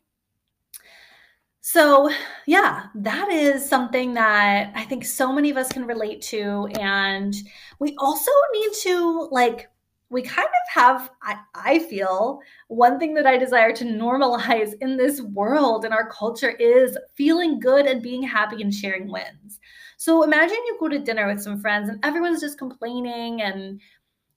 So, 1.61 2.11
yeah, 2.47 2.87
that 2.95 3.29
is 3.31 3.69
something 3.69 4.15
that 4.15 4.73
I 4.75 4.85
think 4.85 5.05
so 5.05 5.33
many 5.33 5.51
of 5.51 5.59
us 5.59 5.69
can 5.69 5.87
relate 5.87 6.23
to. 6.23 6.67
And 6.81 7.35
we 7.79 7.95
also 7.99 8.31
need 8.55 8.73
to, 8.85 9.29
like, 9.31 9.69
we 10.11 10.23
kind 10.23 10.47
of 10.47 10.83
have, 10.83 11.11
I, 11.23 11.37
I, 11.55 11.79
feel, 11.81 12.41
one 12.69 12.99
thing 12.99 13.13
that 13.15 13.27
I 13.27 13.37
desire 13.37 13.75
to 13.75 13.85
normalize 13.85 14.73
in 14.81 14.97
this 14.97 15.21
world, 15.21 15.85
in 15.85 15.93
our 15.93 16.09
culture, 16.09 16.53
is 16.53 16.97
feeling 17.15 17.61
good 17.61 17.85
and 17.85 18.03
being 18.03 18.23
happy 18.23 18.63
and 18.63 18.73
sharing 18.73 19.13
wins. 19.13 19.61
So 19.99 20.23
imagine 20.23 20.57
you 20.67 20.77
go 20.81 20.89
to 20.89 20.99
dinner 20.99 21.27
with 21.27 21.43
some 21.43 21.61
friends 21.61 21.89
and 21.89 22.03
everyone's 22.05 22.41
just 22.41 22.57
complaining 22.57 23.43
and 23.43 23.81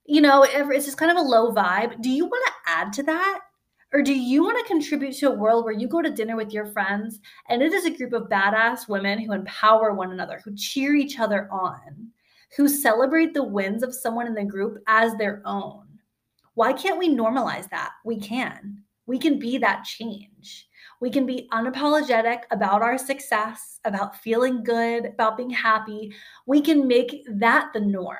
you 0.04 0.20
know, 0.20 0.44
it's 0.44 0.86
just 0.86 0.98
kind 0.98 1.10
of 1.10 1.16
a 1.16 1.28
low 1.28 1.52
vibe. 1.52 2.00
Do 2.02 2.10
you 2.10 2.26
want 2.26 2.44
to 2.46 2.72
add 2.72 2.92
to 2.94 3.02
that? 3.04 3.40
Or 3.92 4.02
do 4.02 4.14
you 4.14 4.42
want 4.42 4.58
to 4.58 4.72
contribute 4.72 5.14
to 5.16 5.30
a 5.30 5.34
world 5.34 5.64
where 5.64 5.74
you 5.74 5.86
go 5.86 6.00
to 6.00 6.10
dinner 6.10 6.34
with 6.34 6.52
your 6.52 6.66
friends 6.66 7.20
and 7.50 7.62
it 7.62 7.74
is 7.74 7.84
a 7.84 7.94
group 7.94 8.14
of 8.14 8.28
badass 8.30 8.88
women 8.88 9.18
who 9.18 9.32
empower 9.32 9.92
one 9.92 10.12
another, 10.12 10.40
who 10.44 10.56
cheer 10.56 10.94
each 10.94 11.18
other 11.18 11.46
on, 11.52 12.08
who 12.56 12.68
celebrate 12.68 13.34
the 13.34 13.44
wins 13.44 13.82
of 13.82 13.94
someone 13.94 14.26
in 14.26 14.34
the 14.34 14.44
group 14.44 14.78
as 14.86 15.14
their 15.16 15.42
own? 15.44 15.86
Why 16.54 16.72
can't 16.72 16.98
we 16.98 17.14
normalize 17.14 17.68
that? 17.68 17.92
We 18.04 18.18
can. 18.18 18.78
We 19.06 19.18
can 19.18 19.38
be 19.38 19.58
that 19.58 19.84
change. 19.84 20.68
We 21.00 21.10
can 21.10 21.26
be 21.26 21.48
unapologetic 21.52 22.42
about 22.50 22.80
our 22.80 22.96
success, 22.96 23.78
about 23.84 24.16
feeling 24.16 24.64
good, 24.64 25.06
about 25.06 25.36
being 25.36 25.50
happy. 25.50 26.14
We 26.46 26.62
can 26.62 26.88
make 26.88 27.26
that 27.28 27.70
the 27.74 27.80
norm, 27.80 28.16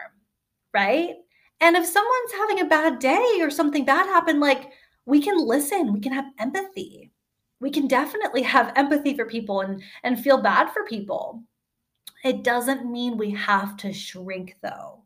right? 0.74 1.14
And 1.62 1.76
if 1.76 1.86
someone's 1.86 2.32
having 2.36 2.60
a 2.60 2.68
bad 2.68 2.98
day 2.98 3.38
or 3.40 3.48
something 3.48 3.84
bad 3.84 4.06
happened, 4.06 4.40
like 4.40 4.72
we 5.06 5.22
can 5.22 5.38
listen, 5.38 5.92
we 5.92 6.00
can 6.00 6.12
have 6.12 6.26
empathy. 6.38 7.12
We 7.60 7.70
can 7.70 7.86
definitely 7.86 8.42
have 8.42 8.72
empathy 8.76 9.16
for 9.16 9.24
people 9.26 9.60
and, 9.60 9.80
and 10.02 10.20
feel 10.20 10.42
bad 10.42 10.70
for 10.72 10.84
people. 10.84 11.44
It 12.24 12.42
doesn't 12.42 12.90
mean 12.90 13.16
we 13.16 13.30
have 13.30 13.76
to 13.78 13.92
shrink, 13.92 14.56
though. 14.60 15.02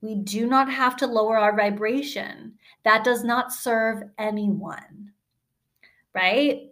We 0.00 0.16
do 0.16 0.46
not 0.46 0.70
have 0.70 0.96
to 0.98 1.06
lower 1.06 1.38
our 1.38 1.56
vibration. 1.56 2.54
That 2.84 3.04
does 3.04 3.24
not 3.24 3.52
serve 3.52 4.02
anyone, 4.18 5.12
right? 6.14 6.62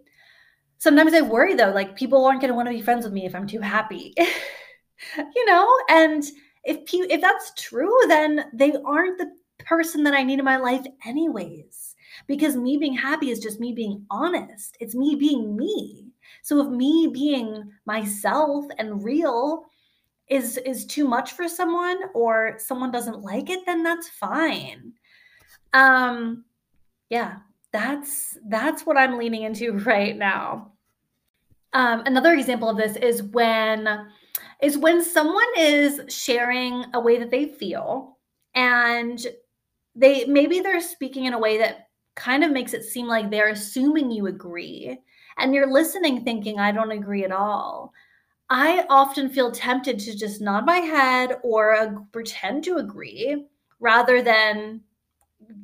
Sometimes 0.77 1.13
I 1.13 1.21
worry 1.21 1.55
though, 1.55 1.71
like 1.71 1.95
people 1.95 2.25
aren't 2.25 2.41
going 2.41 2.49
to 2.49 2.55
want 2.55 2.67
to 2.67 2.73
be 2.73 2.81
friends 2.81 3.05
with 3.05 3.13
me 3.13 3.25
if 3.25 3.33
I'm 3.33 3.47
too 3.47 3.59
happy, 3.59 4.13
you 5.17 5.45
know? 5.45 5.67
And 5.89 6.23
if 6.65 6.79
if 6.91 7.21
that's 7.21 7.53
true, 7.55 7.95
then 8.07 8.45
they 8.53 8.73
aren't 8.85 9.17
the 9.17 9.31
person 9.59 10.03
that 10.03 10.13
I 10.13 10.23
need 10.23 10.39
in 10.39 10.45
my 10.45 10.57
life 10.57 10.85
anyways. 11.05 11.95
Because 12.27 12.55
me 12.55 12.77
being 12.77 12.95
happy 12.95 13.29
is 13.29 13.39
just 13.39 13.59
me 13.59 13.73
being 13.73 14.05
honest. 14.09 14.77
It's 14.79 14.95
me 14.95 15.15
being 15.15 15.55
me. 15.55 16.07
So 16.43 16.61
if 16.61 16.69
me 16.69 17.09
being 17.11 17.71
myself 17.85 18.65
and 18.77 19.03
real 19.03 19.65
is 20.27 20.57
is 20.57 20.85
too 20.85 21.07
much 21.07 21.33
for 21.33 21.47
someone 21.47 21.97
or 22.13 22.55
someone 22.57 22.91
doesn't 22.91 23.21
like 23.21 23.49
it, 23.49 23.65
then 23.65 23.83
that's 23.83 24.09
fine. 24.09 24.93
Um 25.73 26.45
yeah, 27.09 27.37
that's 27.71 28.37
that's 28.47 28.85
what 28.85 28.97
I'm 28.97 29.17
leaning 29.17 29.43
into 29.43 29.73
right 29.85 30.17
now. 30.17 30.71
Um, 31.73 32.03
another 32.05 32.33
example 32.33 32.69
of 32.69 32.77
this 32.77 32.95
is 32.95 33.21
when 33.21 34.07
is 34.61 34.77
when 34.77 35.03
someone 35.03 35.43
is 35.57 36.01
sharing 36.13 36.85
a 36.93 36.99
way 36.99 37.17
that 37.17 37.31
they 37.31 37.45
feel 37.45 38.17
and 38.53 39.25
they 39.95 40.25
maybe 40.25 40.59
they're 40.59 40.81
speaking 40.81 41.25
in 41.25 41.33
a 41.33 41.39
way 41.39 41.57
that 41.57 41.89
kind 42.15 42.43
of 42.43 42.51
makes 42.51 42.73
it 42.73 42.83
seem 42.83 43.07
like 43.07 43.29
they're 43.29 43.49
assuming 43.49 44.11
you 44.11 44.27
agree 44.27 44.97
and 45.37 45.53
you're 45.53 45.71
listening 45.71 46.23
thinking, 46.23 46.59
I 46.59 46.71
don't 46.71 46.91
agree 46.91 47.25
at 47.25 47.31
all, 47.31 47.93
I 48.49 48.85
often 48.89 49.29
feel 49.29 49.51
tempted 49.51 49.99
to 49.99 50.15
just 50.15 50.39
nod 50.39 50.65
my 50.65 50.77
head 50.77 51.37
or 51.43 51.75
uh, 51.75 51.93
pretend 52.11 52.63
to 52.65 52.77
agree 52.77 53.47
rather 53.79 54.21
than 54.21 54.81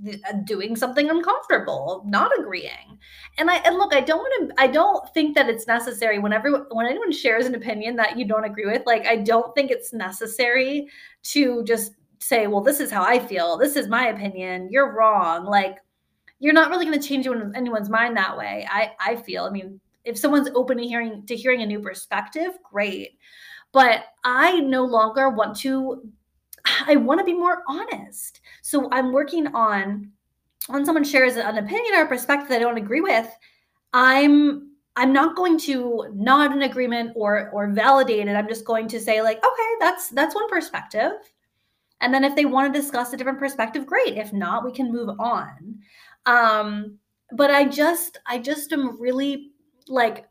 Uh, 0.04 0.34
doing 0.46 0.76
something 0.76 1.12
uncomfortable, 1.12 2.04
not 2.08 2.32
agreeing. 2.40 2.98
And 3.38 3.52
I 3.52 3.58
and 3.58 3.78
look, 3.78 3.94
I 3.94 4.02
don't 4.02 4.18
want 4.18 4.50
to 4.50 4.60
I 4.60 4.66
don't 4.66 5.08
think 5.14 5.36
that 5.36 5.48
it's 5.48 5.68
necessary 5.68 6.18
whenever 6.18 6.66
when 6.72 6.88
anyone 6.88 7.12
shares 7.12 7.46
an 7.46 7.54
opinion 7.54 7.96
that 7.98 8.18
you 8.18 8.26
don't 8.26 8.44
agree 8.44 8.66
with, 8.66 8.82
like 8.88 9.06
I 9.06 9.18
don't 9.18 9.54
think 9.54 9.70
it's 9.70 9.94
necessary 9.94 10.88
to 11.24 11.64
just 11.66 11.94
say, 12.18 12.48
well, 12.48 12.62
this 12.62 12.80
is 12.80 12.90
how 12.90 13.04
I 13.04 13.20
feel. 13.20 13.58
This 13.58 13.76
is 13.76 13.88
my 13.88 14.08
opinion. 14.08 14.70
You're 14.72 14.96
wrong. 14.96 15.46
Like 15.46 15.78
you're 16.40 16.54
not 16.54 16.72
really 16.72 16.86
going 16.86 17.00
to 17.00 17.08
change 17.08 17.28
anyone's 17.28 17.90
mind 17.90 18.18
that 18.18 18.36
way. 18.36 18.68
I 18.68 18.94
I 19.00 19.16
feel. 19.18 19.44
I 19.44 19.52
mean, 19.52 19.80
if 20.04 20.18
someone's 20.18 20.50
open 20.56 20.78
to 20.78 20.84
hearing 20.84 21.28
to 21.28 21.36
hearing 21.36 21.62
a 21.62 21.68
new 21.68 21.80
perspective, 21.80 22.54
great. 22.72 23.20
But 23.72 24.06
I 24.24 24.62
no 24.62 24.84
longer 24.84 25.30
want 25.30 25.58
to 25.58 26.12
I 26.88 26.96
want 26.96 27.20
to 27.20 27.26
be 27.26 27.34
more 27.34 27.64
honest. 27.68 28.42
So 28.62 28.90
I'm 28.92 29.12
working 29.12 29.48
on 29.48 30.12
when 30.68 30.86
someone 30.86 31.04
shares 31.04 31.38
an 31.38 31.58
opinion 31.58 31.96
or 31.96 32.04
a 32.04 32.08
perspective 32.08 32.50
that 32.50 32.58
I 32.58 32.60
don't 32.60 32.78
agree 32.78 33.02
with, 33.02 33.28
I'm 33.94 34.70
I'm 34.98 35.14
not 35.14 35.38
going 35.38 35.58
to 35.60 36.12
nod 36.14 36.52
an 36.52 36.64
agreement 36.64 37.14
or 37.16 37.50
or 37.52 37.70
validate 37.70 38.28
it. 38.28 38.36
I'm 38.36 38.48
just 38.48 38.66
going 38.66 38.88
to 38.90 39.00
say 39.00 39.22
like, 39.22 39.38
okay, 39.38 39.72
that's 39.80 40.10
that's 40.10 40.36
one 40.36 40.50
perspective. 40.50 41.12
And 42.02 42.14
then 42.14 42.24
if 42.24 42.36
they 42.36 42.46
want 42.46 42.74
to 42.74 42.80
discuss 42.80 43.14
a 43.14 43.18
different 43.18 43.40
perspective, 43.40 43.86
great. 43.86 44.18
If 44.18 44.34
not, 44.34 44.66
we 44.66 44.72
can 44.72 44.92
move 44.92 45.10
on. 45.20 45.80
Um, 46.26 46.98
but 47.32 47.52
I 47.52 47.66
just 47.66 48.18
I 48.26 48.40
just 48.40 48.72
am 48.74 49.00
really 49.00 49.52
like 49.88 50.28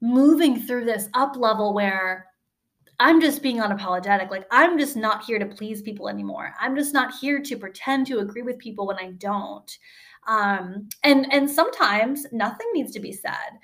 moving 0.00 0.58
through 0.60 0.86
this 0.86 1.08
up 1.14 1.36
level 1.36 1.74
where 1.74 2.26
I'm 3.00 3.18
just 3.18 3.42
being 3.42 3.60
unapologetic. 3.60 4.30
Like, 4.30 4.46
I'm 4.50 4.78
just 4.78 4.94
not 4.94 5.24
here 5.24 5.38
to 5.38 5.46
please 5.46 5.80
people 5.80 6.08
anymore. 6.08 6.54
I'm 6.60 6.76
just 6.76 6.92
not 6.92 7.14
here 7.14 7.40
to 7.40 7.56
pretend 7.56 8.06
to 8.08 8.18
agree 8.18 8.42
with 8.42 8.58
people 8.58 8.86
when 8.86 8.98
I 8.98 9.12
don't. 9.12 9.78
Um, 10.28 10.88
and 11.02 11.32
and 11.32 11.50
sometimes 11.50 12.26
nothing 12.30 12.66
needs 12.74 12.92
to 12.92 13.00
be 13.00 13.12
said. 13.12 13.58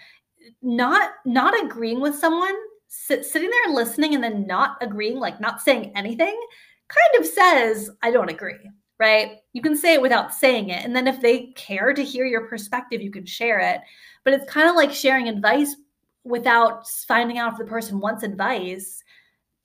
Not 0.62 1.10
not 1.26 1.54
agreeing 1.62 2.00
with 2.00 2.16
someone, 2.16 2.54
sit, 2.88 3.26
sitting 3.26 3.50
there 3.50 3.64
and 3.66 3.74
listening, 3.74 4.14
and 4.14 4.24
then 4.24 4.46
not 4.46 4.78
agreeing, 4.80 5.18
like 5.18 5.38
not 5.38 5.60
saying 5.60 5.92
anything, 5.94 6.40
kind 6.88 7.20
of 7.20 7.26
says 7.26 7.90
I 8.02 8.10
don't 8.10 8.30
agree. 8.30 8.70
Right? 8.98 9.40
You 9.52 9.60
can 9.60 9.76
say 9.76 9.92
it 9.92 10.00
without 10.00 10.32
saying 10.32 10.70
it, 10.70 10.82
and 10.82 10.96
then 10.96 11.06
if 11.06 11.20
they 11.20 11.48
care 11.56 11.92
to 11.92 12.02
hear 12.02 12.24
your 12.24 12.48
perspective, 12.48 13.02
you 13.02 13.10
can 13.10 13.26
share 13.26 13.60
it. 13.60 13.82
But 14.24 14.32
it's 14.32 14.50
kind 14.50 14.66
of 14.66 14.76
like 14.76 14.94
sharing 14.94 15.28
advice 15.28 15.76
without 16.24 16.88
finding 17.06 17.36
out 17.36 17.52
if 17.52 17.58
the 17.58 17.64
person 17.66 18.00
wants 18.00 18.22
advice 18.22 19.04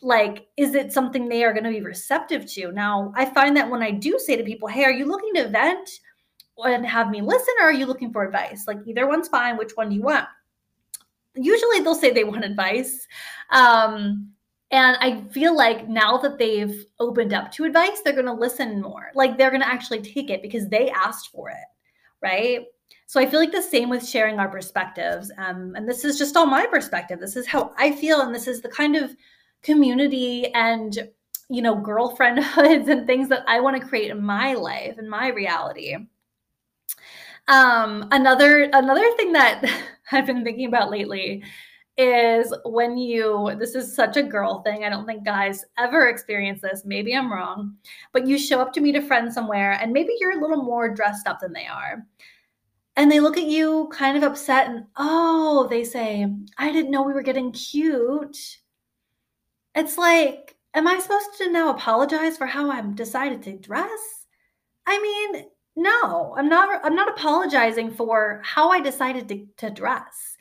like 0.01 0.48
is 0.58 0.74
it 0.74 0.91
something 0.91 1.27
they 1.27 1.43
are 1.43 1.53
going 1.53 1.63
to 1.63 1.70
be 1.70 1.81
receptive 1.81 2.46
to 2.46 2.72
now 2.72 3.13
i 3.15 3.25
find 3.25 3.55
that 3.55 3.70
when 3.70 3.81
i 3.81 3.91
do 3.91 4.17
say 4.20 4.36
to 4.36 4.43
people 4.43 4.67
hey 4.67 4.84
are 4.84 4.91
you 4.91 5.05
looking 5.05 5.34
to 5.34 5.48
vent 5.48 5.89
and 6.63 6.86
have 6.86 7.10
me 7.10 7.22
listen 7.22 7.53
or 7.60 7.65
are 7.65 7.74
you 7.74 7.86
looking 7.86 8.12
for 8.12 8.24
advice 8.24 8.65
like 8.67 8.77
either 8.86 9.08
one's 9.08 9.27
fine 9.27 9.58
which 9.58 9.72
one 9.75 9.89
do 9.89 9.96
you 9.96 10.01
want 10.01 10.27
usually 11.36 11.79
they'll 11.79 11.96
say 11.96 12.12
they 12.12 12.24
want 12.24 12.43
advice 12.51 13.08
um, 13.51 14.29
and 14.72 14.98
i 15.00 15.22
feel 15.31 15.55
like 15.55 15.88
now 15.88 16.17
that 16.17 16.38
they've 16.38 16.86
opened 17.00 17.34
up 17.34 17.51
to 17.51 17.64
advice 17.64 18.01
they're 18.03 18.14
going 18.14 18.25
to 18.25 18.33
listen 18.33 18.81
more 18.81 19.11
like 19.16 19.37
they're 19.37 19.51
going 19.51 19.61
to 19.61 19.68
actually 19.68 20.01
take 20.01 20.29
it 20.29 20.42
because 20.42 20.68
they 20.70 20.90
asked 20.90 21.29
for 21.31 21.50
it 21.50 21.68
right 22.22 22.66
so 23.11 23.20
I 23.20 23.25
feel 23.25 23.42
like 23.42 23.51
the 23.51 23.61
same 23.61 23.90
with 23.90 24.07
sharing 24.07 24.40
our 24.40 24.48
perspectives. 24.48 25.33
Um, 25.37 25.74
and 25.75 25.85
this 25.85 26.05
is 26.05 26.18
just 26.18 26.37
all 26.37 26.46
my 26.46 26.66
perspective. 26.66 27.20
This 27.20 27.35
is 27.35 27.46
how 27.46 27.74
I 27.77 27.92
feel. 27.92 28.22
And 28.22 28.33
this 28.33 28.48
is 28.48 28.61
the 28.61 28.70
kind 28.70 28.96
of 28.96 29.14
community 29.63 30.53
and 30.53 31.09
you 31.50 31.61
know 31.61 31.75
girlfriendhoods 31.75 32.87
and 32.89 33.05
things 33.05 33.29
that 33.29 33.43
i 33.47 33.59
want 33.59 33.79
to 33.79 33.87
create 33.87 34.11
in 34.11 34.21
my 34.21 34.53
life 34.53 34.97
and 34.97 35.09
my 35.09 35.27
reality. 35.29 35.95
Um 37.47 38.07
another 38.11 38.69
another 38.74 39.11
thing 39.17 39.33
that 39.33 39.63
i've 40.11 40.25
been 40.25 40.43
thinking 40.43 40.67
about 40.67 40.91
lately 40.91 41.43
is 41.97 42.53
when 42.65 42.97
you 42.97 43.51
this 43.59 43.75
is 43.75 43.93
such 43.93 44.15
a 44.15 44.24
girl 44.24 44.61
thing 44.61 44.85
i 44.85 44.89
don't 44.89 45.05
think 45.05 45.25
guys 45.25 45.65
ever 45.77 46.07
experience 46.07 46.61
this 46.61 46.83
maybe 46.85 47.13
i'm 47.13 47.31
wrong 47.31 47.75
but 48.13 48.25
you 48.25 48.37
show 48.37 48.61
up 48.61 48.71
to 48.71 48.79
meet 48.79 48.95
a 48.95 49.01
friend 49.01 49.31
somewhere 49.31 49.74
and 49.74 49.91
maybe 49.91 50.13
you're 50.19 50.37
a 50.37 50.41
little 50.41 50.63
more 50.63 50.93
dressed 50.93 51.27
up 51.27 51.39
than 51.39 51.53
they 51.53 51.67
are. 51.67 52.05
And 52.97 53.11
they 53.11 53.19
look 53.19 53.37
at 53.37 53.45
you 53.45 53.89
kind 53.91 54.15
of 54.17 54.24
upset 54.24 54.67
and 54.67 54.85
oh 54.97 55.67
they 55.69 55.83
say 55.83 56.27
i 56.57 56.71
didn't 56.71 56.91
know 56.91 57.03
we 57.03 57.13
were 57.13 57.21
getting 57.21 57.51
cute 57.51 58.37
it's 59.75 59.98
like, 59.98 60.55
am 60.74 60.88
I 60.88 61.00
supposed 61.00 61.38
to 61.38 61.51
now 61.51 61.70
apologize 61.70 62.38
for 62.38 62.46
how 62.46 62.70
I've 62.72 62.96
decided 62.96 63.42
to 63.44 63.57
dress? 63.57 64.25
I 64.86 65.00
mean, 65.00 65.46
no, 65.75 66.36
I'm 66.38 66.50
not 66.50 66.84
I'm 66.84 66.96
not 66.96 67.10
apologizing 67.10 67.92
for 67.92 68.42
how 68.44 68.70
I 68.70 68.81
decided 68.81 69.27
to, 69.29 69.48
to 69.57 69.70
dress. 69.70 70.36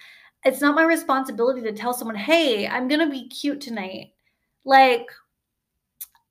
It's 0.45 0.61
not 0.61 0.75
my 0.75 0.85
responsibility 0.85 1.63
to 1.63 1.73
tell 1.73 1.93
someone, 1.93 2.17
hey, 2.17 2.67
I'm 2.67 2.89
gonna 2.89 3.11
be 3.11 3.29
cute 3.29 3.61
tonight. 3.61 4.13
Like 4.65 5.07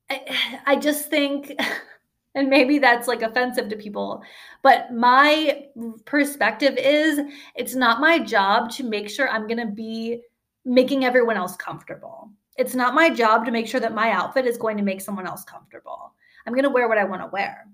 I, 0.09 0.61
I 0.65 0.75
just 0.75 1.09
think 1.09 1.53
and 2.35 2.49
maybe 2.49 2.79
that's 2.79 3.07
like 3.07 3.21
offensive 3.21 3.69
to 3.69 3.75
people 3.75 4.21
but 4.61 4.93
my 4.93 5.65
perspective 6.05 6.77
is 6.77 7.19
it's 7.55 7.75
not 7.75 7.99
my 7.99 8.19
job 8.19 8.69
to 8.69 8.83
make 8.83 9.09
sure 9.09 9.29
i'm 9.29 9.47
going 9.47 9.59
to 9.59 9.73
be 9.73 10.21
making 10.65 11.03
everyone 11.03 11.37
else 11.37 11.55
comfortable 11.55 12.31
it's 12.59 12.75
not 12.75 12.93
my 12.93 13.09
job 13.09 13.45
to 13.45 13.51
make 13.51 13.67
sure 13.67 13.79
that 13.79 13.95
my 13.95 14.11
outfit 14.11 14.45
is 14.45 14.57
going 14.57 14.75
to 14.75 14.83
make 14.83 14.99
someone 14.99 15.25
else 15.25 15.45
comfortable. 15.45 16.13
I'm 16.45 16.51
going 16.51 16.65
to 16.65 16.69
wear 16.69 16.89
what 16.89 16.97
I 16.97 17.05
want 17.05 17.21
to 17.21 17.27
wear. 17.27 17.65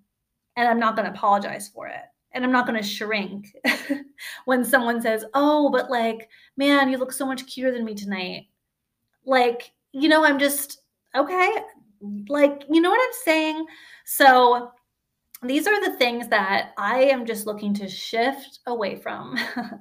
And 0.55 0.67
I'm 0.67 0.79
not 0.79 0.95
going 0.95 1.07
to 1.07 1.11
apologize 1.11 1.67
for 1.67 1.87
it. 1.87 2.03
And 2.33 2.45
I'm 2.45 2.51
not 2.51 2.67
going 2.67 2.79
to 2.79 2.87
shrink 2.87 3.47
when 4.45 4.63
someone 4.63 5.01
says, 5.01 5.25
Oh, 5.33 5.71
but 5.71 5.89
like, 5.89 6.29
man, 6.55 6.89
you 6.89 6.99
look 6.99 7.11
so 7.11 7.25
much 7.25 7.47
cuter 7.47 7.71
than 7.71 7.83
me 7.83 7.95
tonight. 7.95 8.45
Like, 9.25 9.71
you 9.91 10.07
know, 10.07 10.23
I'm 10.23 10.37
just, 10.37 10.81
okay. 11.15 11.51
Like, 12.29 12.61
you 12.69 12.79
know 12.79 12.91
what 12.91 13.01
I'm 13.01 13.19
saying? 13.23 13.65
So, 14.05 14.71
these 15.41 15.65
are 15.65 15.83
the 15.83 15.97
things 15.97 16.27
that 16.27 16.73
I 16.77 17.05
am 17.05 17.25
just 17.25 17.47
looking 17.47 17.73
to 17.75 17.87
shift 17.87 18.59
away 18.67 18.97
from. 18.97 19.35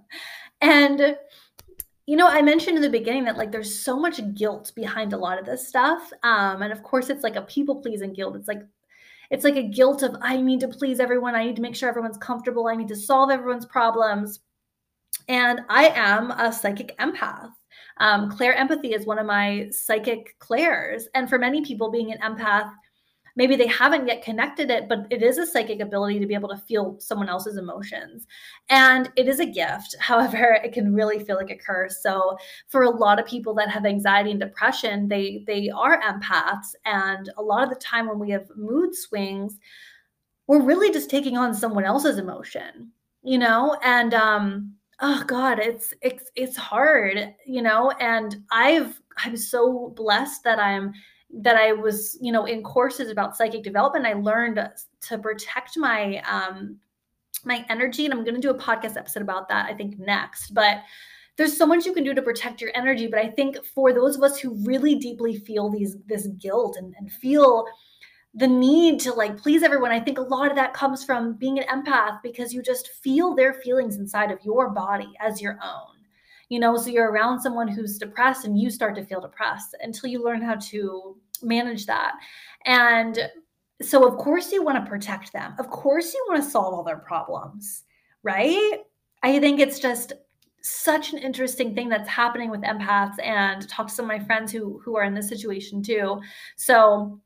and 0.62 1.16
you 2.06 2.16
know, 2.16 2.28
I 2.28 2.42
mentioned 2.42 2.76
in 2.76 2.82
the 2.82 2.90
beginning 2.90 3.24
that 3.24 3.38
like 3.38 3.50
there's 3.50 3.82
so 3.82 3.98
much 3.98 4.20
guilt 4.34 4.72
behind 4.74 5.12
a 5.12 5.16
lot 5.16 5.38
of 5.38 5.46
this 5.46 5.66
stuff. 5.66 6.12
Um, 6.22 6.62
and 6.62 6.72
of 6.72 6.82
course 6.82 7.08
it's 7.08 7.22
like 7.22 7.36
a 7.36 7.42
people 7.42 7.80
pleasing 7.80 8.12
guilt. 8.12 8.36
It's 8.36 8.48
like 8.48 8.62
it's 9.30 9.44
like 9.44 9.56
a 9.56 9.62
guilt 9.62 10.02
of 10.02 10.16
I 10.20 10.40
need 10.40 10.60
to 10.60 10.68
please 10.68 11.00
everyone, 11.00 11.34
I 11.34 11.44
need 11.44 11.56
to 11.56 11.62
make 11.62 11.74
sure 11.74 11.88
everyone's 11.88 12.18
comfortable, 12.18 12.66
I 12.66 12.76
need 12.76 12.88
to 12.88 12.96
solve 12.96 13.30
everyone's 13.30 13.66
problems. 13.66 14.40
And 15.28 15.60
I 15.70 15.88
am 15.94 16.30
a 16.32 16.52
psychic 16.52 16.96
empath. 16.98 17.50
Um, 17.98 18.30
Clairempathy 18.30 18.94
is 18.94 19.06
one 19.06 19.18
of 19.18 19.26
my 19.26 19.68
psychic 19.70 20.38
clairs. 20.40 21.08
And 21.14 21.28
for 21.28 21.38
many 21.38 21.64
people, 21.64 21.90
being 21.90 22.12
an 22.12 22.18
empath 22.18 22.70
maybe 23.36 23.56
they 23.56 23.66
haven't 23.66 24.06
yet 24.06 24.22
connected 24.22 24.70
it, 24.70 24.88
but 24.88 25.06
it 25.10 25.22
is 25.22 25.38
a 25.38 25.46
psychic 25.46 25.80
ability 25.80 26.18
to 26.20 26.26
be 26.26 26.34
able 26.34 26.48
to 26.48 26.56
feel 26.56 26.96
someone 27.00 27.28
else's 27.28 27.56
emotions. 27.56 28.26
And 28.68 29.10
it 29.16 29.28
is 29.28 29.40
a 29.40 29.46
gift. 29.46 29.96
However, 30.00 30.58
it 30.62 30.72
can 30.72 30.94
really 30.94 31.22
feel 31.22 31.36
like 31.36 31.50
a 31.50 31.56
curse. 31.56 32.02
So 32.02 32.36
for 32.68 32.82
a 32.82 32.90
lot 32.90 33.18
of 33.18 33.26
people 33.26 33.54
that 33.54 33.70
have 33.70 33.86
anxiety 33.86 34.30
and 34.30 34.40
depression, 34.40 35.08
they 35.08 35.44
they 35.46 35.70
are 35.70 36.00
empaths. 36.02 36.74
And 36.84 37.30
a 37.36 37.42
lot 37.42 37.62
of 37.62 37.70
the 37.70 37.76
time 37.76 38.08
when 38.08 38.18
we 38.18 38.30
have 38.30 38.48
mood 38.56 38.94
swings, 38.94 39.58
we're 40.46 40.62
really 40.62 40.92
just 40.92 41.10
taking 41.10 41.36
on 41.36 41.54
someone 41.54 41.84
else's 41.84 42.18
emotion, 42.18 42.92
you 43.22 43.38
know? 43.38 43.76
And 43.82 44.14
um 44.14 44.74
oh 45.00 45.24
god 45.26 45.58
it's 45.58 45.92
it's 46.02 46.30
it's 46.36 46.56
hard 46.56 47.34
you 47.44 47.60
know 47.60 47.90
and 48.00 48.36
i've 48.52 49.00
i'm 49.24 49.36
so 49.36 49.92
blessed 49.96 50.44
that 50.44 50.60
i'm 50.60 50.92
that 51.38 51.56
I 51.56 51.72
was, 51.72 52.16
you 52.20 52.32
know, 52.32 52.44
in 52.44 52.62
courses 52.62 53.10
about 53.10 53.36
psychic 53.36 53.62
development, 53.62 54.06
I 54.06 54.12
learned 54.12 54.60
to 55.08 55.18
protect 55.18 55.76
my 55.76 56.22
um, 56.22 56.78
my 57.44 57.64
energy, 57.68 58.04
and 58.04 58.14
I'm 58.14 58.24
going 58.24 58.34
to 58.34 58.40
do 58.40 58.50
a 58.50 58.58
podcast 58.58 58.96
episode 58.96 59.22
about 59.22 59.48
that. 59.48 59.66
I 59.66 59.74
think 59.74 59.98
next, 59.98 60.54
but 60.54 60.78
there's 61.36 61.56
so 61.56 61.66
much 61.66 61.84
you 61.84 61.92
can 61.92 62.04
do 62.04 62.14
to 62.14 62.22
protect 62.22 62.60
your 62.60 62.70
energy. 62.74 63.08
But 63.08 63.18
I 63.18 63.28
think 63.28 63.64
for 63.64 63.92
those 63.92 64.16
of 64.16 64.22
us 64.22 64.38
who 64.38 64.54
really 64.64 64.94
deeply 64.94 65.36
feel 65.36 65.68
these 65.68 65.96
this 66.06 66.28
guilt 66.38 66.76
and, 66.76 66.94
and 66.96 67.10
feel 67.10 67.66
the 68.34 68.46
need 68.46 69.00
to 69.00 69.12
like 69.12 69.36
please 69.36 69.62
everyone, 69.62 69.90
I 69.90 70.00
think 70.00 70.18
a 70.18 70.22
lot 70.22 70.50
of 70.50 70.56
that 70.56 70.74
comes 70.74 71.04
from 71.04 71.34
being 71.34 71.58
an 71.58 71.66
empath 71.66 72.20
because 72.22 72.52
you 72.52 72.62
just 72.62 72.88
feel 73.02 73.34
their 73.34 73.54
feelings 73.54 73.96
inside 73.96 74.30
of 74.30 74.38
your 74.44 74.70
body 74.70 75.12
as 75.20 75.40
your 75.40 75.58
own 75.62 75.94
you 76.48 76.58
know 76.58 76.76
so 76.76 76.90
you're 76.90 77.10
around 77.10 77.40
someone 77.40 77.68
who's 77.68 77.98
depressed 77.98 78.44
and 78.44 78.60
you 78.60 78.70
start 78.70 78.94
to 78.94 79.04
feel 79.04 79.20
depressed 79.20 79.74
until 79.80 80.10
you 80.10 80.22
learn 80.22 80.42
how 80.42 80.54
to 80.56 81.16
manage 81.42 81.86
that. 81.86 82.14
And 82.64 83.30
so 83.82 84.06
of 84.06 84.16
course 84.18 84.52
you 84.52 84.62
want 84.62 84.82
to 84.82 84.88
protect 84.88 85.32
them. 85.32 85.54
Of 85.58 85.68
course 85.70 86.14
you 86.14 86.24
want 86.28 86.42
to 86.42 86.50
solve 86.50 86.74
all 86.74 86.84
their 86.84 86.98
problems 86.98 87.84
right? 88.24 88.80
I 89.22 89.38
think 89.38 89.60
it's 89.60 89.78
just 89.78 90.14
such 90.62 91.12
an 91.12 91.18
interesting 91.18 91.74
thing 91.74 91.88
that's 91.88 92.08
happening 92.08 92.50
with 92.50 92.62
empaths 92.62 93.22
and 93.22 93.68
talk 93.68 93.86
to 93.86 93.94
some 93.94 94.10
of 94.10 94.18
my 94.18 94.24
friends 94.24 94.50
who 94.50 94.80
who 94.82 94.96
are 94.96 95.04
in 95.04 95.14
this 95.14 95.28
situation 95.28 95.82
too. 95.82 96.20
So 96.56 97.20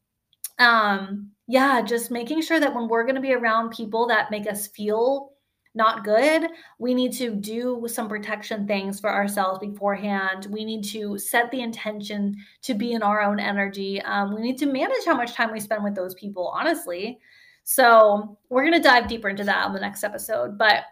um 0.58 1.30
yeah, 1.46 1.80
just 1.80 2.10
making 2.10 2.42
sure 2.42 2.60
that 2.60 2.74
when 2.74 2.88
we're 2.88 3.04
going 3.04 3.14
to 3.14 3.22
be 3.22 3.32
around 3.32 3.70
people 3.70 4.06
that 4.08 4.30
make 4.30 4.46
us 4.46 4.66
feel 4.66 5.30
not 5.74 6.04
good, 6.04 6.50
we 6.78 6.94
need 6.94 7.12
to 7.14 7.34
do 7.34 7.86
some 7.88 8.08
protection 8.08 8.66
things 8.66 9.00
for 9.00 9.10
ourselves 9.10 9.58
beforehand. 9.58 10.46
We 10.50 10.64
need 10.64 10.84
to 10.86 11.18
set 11.18 11.50
the 11.50 11.60
intention 11.60 12.36
to 12.62 12.74
be 12.74 12.92
in 12.92 13.02
our 13.02 13.22
own 13.22 13.38
energy. 13.38 14.00
Um, 14.02 14.34
we 14.34 14.40
need 14.40 14.58
to 14.58 14.66
manage 14.66 15.04
how 15.06 15.16
much 15.16 15.34
time 15.34 15.52
we 15.52 15.60
spend 15.60 15.84
with 15.84 15.94
those 15.94 16.14
people, 16.14 16.48
honestly. 16.48 17.18
So 17.64 18.38
we're 18.48 18.64
gonna 18.64 18.82
dive 18.82 19.08
deeper 19.08 19.28
into 19.28 19.44
that 19.44 19.66
on 19.66 19.72
the 19.72 19.80
next 19.80 20.02
episode. 20.02 20.56
But 20.56 20.84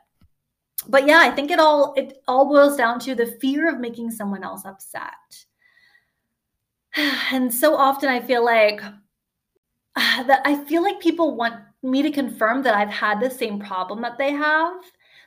but 0.88 1.06
yeah, 1.06 1.20
I 1.20 1.30
think 1.30 1.50
it 1.50 1.58
all 1.58 1.94
it 1.96 2.18
all 2.28 2.46
boils 2.46 2.76
down 2.76 3.00
to 3.00 3.14
the 3.14 3.36
fear 3.40 3.68
of 3.72 3.80
making 3.80 4.10
someone 4.10 4.44
else 4.44 4.64
upset. 4.64 5.12
And 7.32 7.52
so 7.52 7.76
often 7.76 8.08
I 8.08 8.20
feel 8.20 8.44
like 8.44 8.80
that 9.96 10.42
I 10.44 10.64
feel 10.64 10.82
like 10.82 11.00
people 11.00 11.34
want 11.36 11.56
me 11.86 12.02
to 12.02 12.10
confirm 12.10 12.62
that 12.62 12.74
I've 12.74 12.90
had 12.90 13.20
the 13.20 13.30
same 13.30 13.58
problem 13.58 14.00
that 14.02 14.18
they 14.18 14.32
have. 14.32 14.74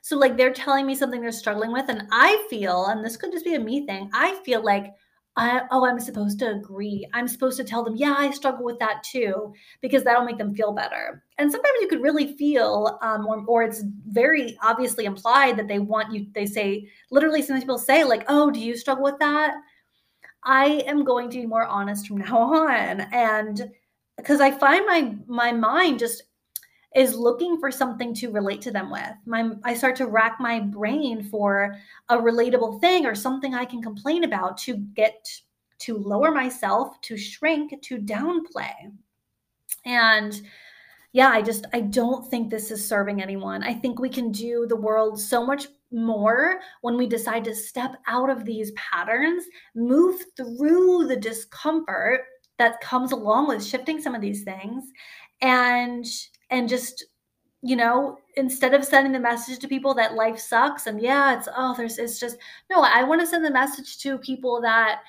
So 0.01 0.17
like 0.17 0.37
they're 0.37 0.53
telling 0.53 0.85
me 0.85 0.95
something 0.95 1.21
they're 1.21 1.31
struggling 1.31 1.71
with 1.71 1.89
and 1.89 2.07
I 2.11 2.45
feel 2.49 2.85
and 2.85 3.03
this 3.03 3.17
could 3.17 3.31
just 3.31 3.45
be 3.45 3.55
a 3.55 3.59
me 3.59 3.85
thing. 3.85 4.09
I 4.13 4.39
feel 4.45 4.63
like 4.63 4.93
I, 5.35 5.61
oh, 5.71 5.85
I'm 5.85 5.99
supposed 5.99 6.39
to 6.39 6.51
agree. 6.51 7.07
I'm 7.13 7.27
supposed 7.27 7.55
to 7.57 7.63
tell 7.63 7.83
them, 7.83 7.95
yeah, 7.95 8.15
I 8.17 8.31
struggle 8.31 8.65
with 8.65 8.77
that 8.79 9.03
too, 9.03 9.53
because 9.81 10.03
that'll 10.03 10.25
make 10.25 10.37
them 10.37 10.53
feel 10.53 10.73
better. 10.73 11.23
And 11.37 11.49
sometimes 11.49 11.75
you 11.79 11.87
could 11.87 12.01
really 12.01 12.35
feel, 12.35 12.99
um, 13.01 13.25
or, 13.25 13.45
or 13.47 13.63
it's 13.63 13.83
very 14.07 14.57
obviously 14.61 15.05
implied 15.05 15.55
that 15.55 15.69
they 15.69 15.79
want 15.79 16.13
you, 16.13 16.27
they 16.33 16.45
say, 16.45 16.89
literally, 17.09 17.41
sometimes 17.41 17.63
people 17.63 17.77
say, 17.77 18.03
like, 18.03 18.25
oh, 18.27 18.51
do 18.51 18.59
you 18.59 18.75
struggle 18.75 19.03
with 19.03 19.19
that? 19.19 19.53
I 20.43 20.83
am 20.87 21.05
going 21.05 21.29
to 21.29 21.37
be 21.37 21.45
more 21.45 21.65
honest 21.65 22.07
from 22.07 22.17
now 22.19 22.37
on. 22.37 23.01
And 23.13 23.71
because 24.17 24.41
I 24.41 24.51
find 24.51 24.85
my 24.85 25.15
my 25.27 25.51
mind 25.51 25.99
just 25.99 26.23
is 26.95 27.15
looking 27.15 27.59
for 27.59 27.69
something 27.69 28.13
to 28.15 28.31
relate 28.31 28.61
to 28.61 28.71
them 28.71 28.89
with. 28.89 29.11
My 29.25 29.51
I 29.63 29.73
start 29.75 29.95
to 29.97 30.07
rack 30.07 30.37
my 30.39 30.59
brain 30.59 31.23
for 31.23 31.75
a 32.09 32.17
relatable 32.17 32.81
thing 32.81 33.05
or 33.05 33.13
something 33.15 33.53
I 33.53 33.65
can 33.65 33.81
complain 33.81 34.23
about 34.23 34.57
to 34.59 34.77
get 34.77 35.27
to 35.79 35.97
lower 35.97 36.31
myself, 36.31 36.99
to 37.01 37.17
shrink, 37.17 37.79
to 37.83 37.97
downplay. 37.97 38.73
And 39.85 40.41
yeah, 41.13 41.29
I 41.29 41.41
just 41.41 41.65
I 41.73 41.81
don't 41.81 42.27
think 42.29 42.49
this 42.49 42.71
is 42.71 42.87
serving 42.87 43.21
anyone. 43.21 43.63
I 43.63 43.73
think 43.73 43.99
we 43.99 44.09
can 44.09 44.31
do 44.31 44.65
the 44.67 44.75
world 44.75 45.19
so 45.19 45.45
much 45.45 45.67
more 45.91 46.59
when 46.81 46.97
we 46.97 47.07
decide 47.07 47.43
to 47.45 47.55
step 47.55 47.95
out 48.07 48.29
of 48.29 48.45
these 48.45 48.71
patterns, 48.71 49.43
move 49.75 50.23
through 50.37 51.07
the 51.07 51.15
discomfort 51.15 52.21
that 52.57 52.81
comes 52.81 53.11
along 53.11 53.47
with 53.47 53.65
shifting 53.65 54.01
some 54.01 54.13
of 54.13 54.21
these 54.21 54.43
things 54.43 54.91
and 55.41 56.05
and 56.49 56.67
just 56.67 57.05
you 57.61 57.75
know 57.75 58.17
instead 58.35 58.73
of 58.73 58.85
sending 58.85 59.11
the 59.11 59.19
message 59.19 59.59
to 59.59 59.67
people 59.67 59.93
that 59.93 60.15
life 60.15 60.39
sucks 60.39 60.87
and 60.87 61.01
yeah 61.01 61.37
it's 61.37 61.49
oh 61.55 61.73
there's 61.75 61.97
it's 61.97 62.19
just 62.19 62.37
no 62.69 62.81
i 62.81 63.03
want 63.03 63.19
to 63.19 63.27
send 63.27 63.43
the 63.43 63.51
message 63.51 63.97
to 63.97 64.17
people 64.17 64.61
that 64.61 65.01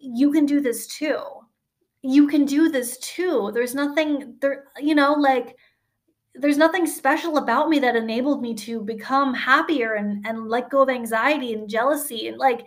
you 0.00 0.30
can 0.30 0.46
do 0.46 0.60
this 0.60 0.86
too. 0.86 1.22
You 2.02 2.26
can 2.28 2.44
do 2.44 2.68
this 2.68 2.98
too. 2.98 3.50
There's 3.52 3.74
nothing 3.74 4.36
there 4.40 4.64
you 4.78 4.94
know 4.94 5.14
like 5.14 5.56
there's 6.34 6.58
nothing 6.58 6.86
special 6.86 7.38
about 7.38 7.68
me 7.68 7.80
that 7.80 7.96
enabled 7.96 8.42
me 8.42 8.54
to 8.54 8.80
become 8.80 9.34
happier 9.34 9.94
and 9.94 10.24
and 10.26 10.48
let 10.48 10.70
go 10.70 10.82
of 10.82 10.88
anxiety 10.88 11.52
and 11.52 11.68
jealousy 11.68 12.28
and 12.28 12.38
like 12.38 12.66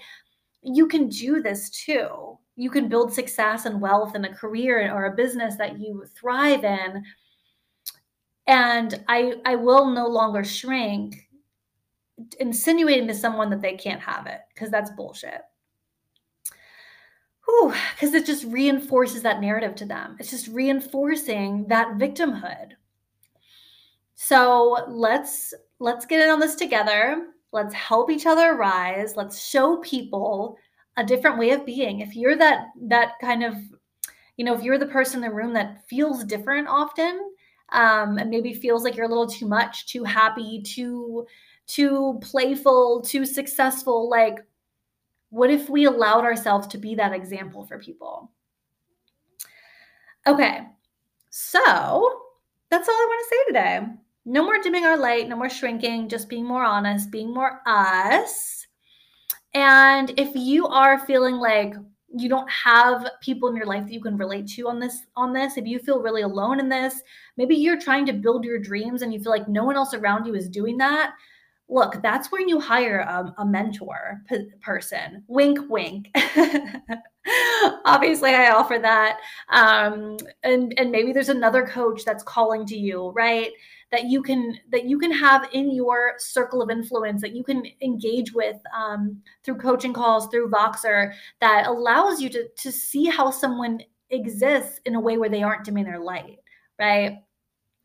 you 0.62 0.88
can 0.88 1.08
do 1.08 1.42
this 1.42 1.70
too 1.70 2.31
you 2.56 2.70
can 2.70 2.88
build 2.88 3.14
success 3.14 3.66
and 3.66 3.82
wealth 3.82 4.16
in 4.16 4.26
a 4.26 4.34
career 4.34 4.94
or 4.94 5.06
a 5.06 5.16
business 5.16 5.56
that 5.58 5.80
you 5.80 6.04
thrive 6.16 6.64
in. 6.64 7.04
And 8.48 9.04
i 9.08 9.36
i 9.46 9.56
will 9.56 9.90
no 9.90 10.08
longer 10.08 10.44
shrink 10.44 11.28
insinuating 12.40 13.08
to 13.08 13.14
someone 13.14 13.50
that 13.50 13.62
they 13.62 13.76
can't 13.76 14.02
have 14.02 14.28
it 14.28 14.42
because 14.54 14.70
that's 14.70 14.92
bullshit. 14.92 15.42
Because 17.96 18.14
it 18.14 18.26
just 18.26 18.46
reinforces 18.46 19.22
that 19.24 19.42
narrative 19.42 19.76
to 19.76 19.86
them. 19.86 20.16
It's 20.20 20.32
just 20.32 20.48
reinforcing 20.48 21.68
that 21.68 21.98
victimhood. 21.98 22.74
So 24.16 24.86
let's 24.88 25.54
let's 25.80 26.06
get 26.06 26.22
in 26.22 26.30
on 26.30 26.40
this 26.40 26.56
together. 26.56 27.28
Let's 27.52 27.74
help 27.74 28.10
each 28.10 28.26
other 28.26 28.56
rise 28.56 29.18
let's 29.18 29.46
show 29.46 29.78
people 29.78 30.58
a 31.02 31.06
different 31.06 31.38
way 31.38 31.50
of 31.52 31.66
being 31.66 32.00
if 32.00 32.16
you're 32.16 32.38
that 32.38 32.68
that 32.82 33.14
kind 33.20 33.44
of 33.44 33.56
you 34.38 34.46
know 34.46 34.54
if 34.54 34.64
you're 34.64 34.78
the 34.78 34.86
person 34.86 35.24
in 35.24 35.30
the 35.30 35.36
room 35.36 35.54
that 35.54 35.88
feels 35.88 36.24
different 36.24 36.68
often 36.68 37.32
um, 37.72 38.18
and 38.18 38.30
maybe 38.30 38.54
feels 38.54 38.84
like 38.84 38.96
you're 38.96 39.06
a 39.06 39.10
little 39.10 39.28
too 39.28 39.48
much, 39.48 39.88
too 39.88 40.04
happy, 40.04 40.62
too 40.62 41.26
too 41.68 42.20
playful, 42.22 43.02
too 43.02 43.26
successful. 43.26 44.10
Like, 44.10 44.40
what 45.30 45.50
if 45.50 45.70
we 45.70 45.86
allowed 45.86 46.26
ourselves 46.26 46.68
to 46.68 46.78
be 46.78 46.96
that 46.96 47.14
example 47.14 47.66
for 47.66 47.80
people? 47.80 48.30
Okay, 50.28 50.68
so 51.30 52.22
that's 52.70 52.90
all 52.90 52.96
I 52.96 53.08
want 53.10 53.24
to 53.24 53.36
say 53.36 53.44
today. 53.48 53.94
No 54.26 54.44
more 54.44 54.60
dimming 54.62 54.86
our 54.86 54.98
light, 54.98 55.30
no 55.30 55.36
more 55.36 55.50
shrinking, 55.50 56.10
just 56.10 56.30
being 56.30 56.46
more 56.46 56.64
honest, 56.64 57.10
being 57.10 57.34
more 57.34 57.62
us. 57.66 58.68
And 59.54 60.14
if 60.18 60.32
you 60.36 60.68
are 60.68 61.06
feeling 61.06 61.36
like 61.36 61.74
you 62.14 62.28
don't 62.28 62.50
have 62.50 63.08
people 63.22 63.50
in 63.50 63.56
your 63.56 63.66
life 63.66 63.86
that 63.86 63.94
you 63.94 64.02
can 64.02 64.18
relate 64.18 64.46
to 64.46 64.68
on 64.68 64.80
this 64.80 65.06
on 65.16 65.32
this 65.32 65.56
if 65.56 65.66
you 65.66 65.80
feel 65.80 66.02
really 66.02 66.24
alone 66.24 66.60
in 66.60 66.68
this 66.68 67.02
maybe 67.38 67.56
you're 67.56 67.80
trying 67.80 68.06
to 68.06 68.12
build 68.12 68.44
your 68.44 68.60
dreams 68.60 69.02
and 69.02 69.14
you 69.14 69.20
feel 69.24 69.32
like 69.32 69.48
no 69.48 69.64
one 69.64 69.78
else 69.78 69.94
around 69.94 70.26
you 70.26 70.36
is 70.36 70.50
doing 70.50 70.78
that 70.78 71.14
look 71.72 72.02
that's 72.04 72.32
when 72.32 72.48
you 72.48 72.60
hire 72.60 73.00
a, 73.00 73.34
a 73.40 73.46
mentor 73.46 74.22
p- 74.28 74.50
person. 74.62 75.24
Wink 75.28 75.58
wink. 75.70 76.10
Obviously 77.86 78.36
i 78.36 78.52
offer 78.52 78.78
that. 78.78 79.20
Um, 79.50 80.18
and 80.44 80.78
and 80.78 80.92
maybe 80.92 81.14
there's 81.14 81.30
another 81.30 81.66
coach 81.66 82.04
that's 82.06 82.24
calling 82.24 82.66
to 82.68 82.78
you 82.78 83.10
right 83.12 83.52
that 83.92 84.06
you 84.06 84.22
can 84.22 84.58
that 84.72 84.86
you 84.86 84.98
can 84.98 85.12
have 85.12 85.50
in 85.54 85.72
your 85.72 86.14
circle 86.18 86.62
of 86.62 86.70
influence 86.70 87.22
that 87.22 87.36
you 87.36 87.44
can 87.44 87.64
engage 87.82 88.34
with 88.34 88.58
um, 88.76 89.22
through 89.44 89.58
coaching 89.58 89.94
calls 89.94 90.28
through 90.28 90.50
voxer 90.50 91.14
that 91.40 91.68
allows 91.68 92.22
you 92.22 92.30
to 92.30 92.48
to 92.58 92.72
see 92.72 93.06
how 93.06 93.30
someone 93.30 93.80
exists 94.10 94.80
in 94.86 94.96
a 94.96 95.00
way 95.00 95.18
where 95.18 95.30
they 95.30 95.44
aren't 95.44 95.64
dimming 95.64 95.86
their 95.86 96.00
light 96.00 96.40
right? 96.82 97.20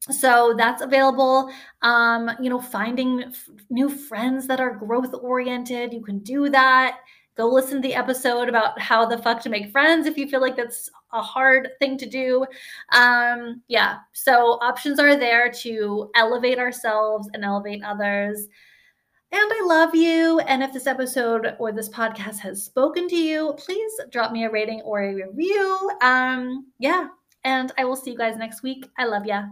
So 0.08 0.54
that's 0.56 0.82
available. 0.82 1.50
Um, 1.82 2.30
you 2.40 2.48
know 2.50 2.60
finding 2.60 3.24
f- 3.24 3.48
new 3.70 3.88
friends 3.88 4.46
that 4.46 4.60
are 4.60 4.74
growth 4.74 5.14
oriented 5.14 5.92
you 5.92 6.02
can 6.02 6.18
do 6.20 6.48
that 6.48 6.98
go 7.36 7.46
listen 7.46 7.82
to 7.82 7.88
the 7.88 7.94
episode 7.94 8.48
about 8.48 8.80
how 8.80 9.04
the 9.04 9.18
fuck 9.18 9.40
to 9.42 9.48
make 9.48 9.70
friends 9.70 10.06
if 10.06 10.16
you 10.16 10.28
feel 10.28 10.40
like 10.40 10.56
that's 10.56 10.90
a 11.12 11.20
hard 11.20 11.68
thing 11.78 11.98
to 11.98 12.06
do. 12.06 12.46
Um, 12.92 13.62
yeah, 13.68 13.98
so 14.12 14.58
options 14.62 14.98
are 14.98 15.16
there 15.16 15.50
to 15.52 16.10
elevate 16.14 16.58
ourselves 16.58 17.28
and 17.34 17.44
elevate 17.44 17.82
others. 17.84 18.48
And 19.32 19.52
I 19.52 19.64
love 19.66 19.94
you. 19.94 20.40
And 20.40 20.62
if 20.62 20.72
this 20.72 20.86
episode 20.86 21.56
or 21.58 21.72
this 21.72 21.88
podcast 21.88 22.38
has 22.38 22.64
spoken 22.64 23.08
to 23.08 23.16
you, 23.16 23.54
please 23.58 23.92
drop 24.10 24.32
me 24.32 24.44
a 24.44 24.50
rating 24.50 24.80
or 24.82 25.02
a 25.02 25.14
review. 25.14 25.90
Um, 26.00 26.66
yeah, 26.78 27.08
and 27.44 27.72
I 27.76 27.84
will 27.84 27.96
see 27.96 28.12
you 28.12 28.18
guys 28.18 28.36
next 28.36 28.62
week. 28.62 28.88
I 28.98 29.04
love 29.04 29.26
ya. 29.26 29.44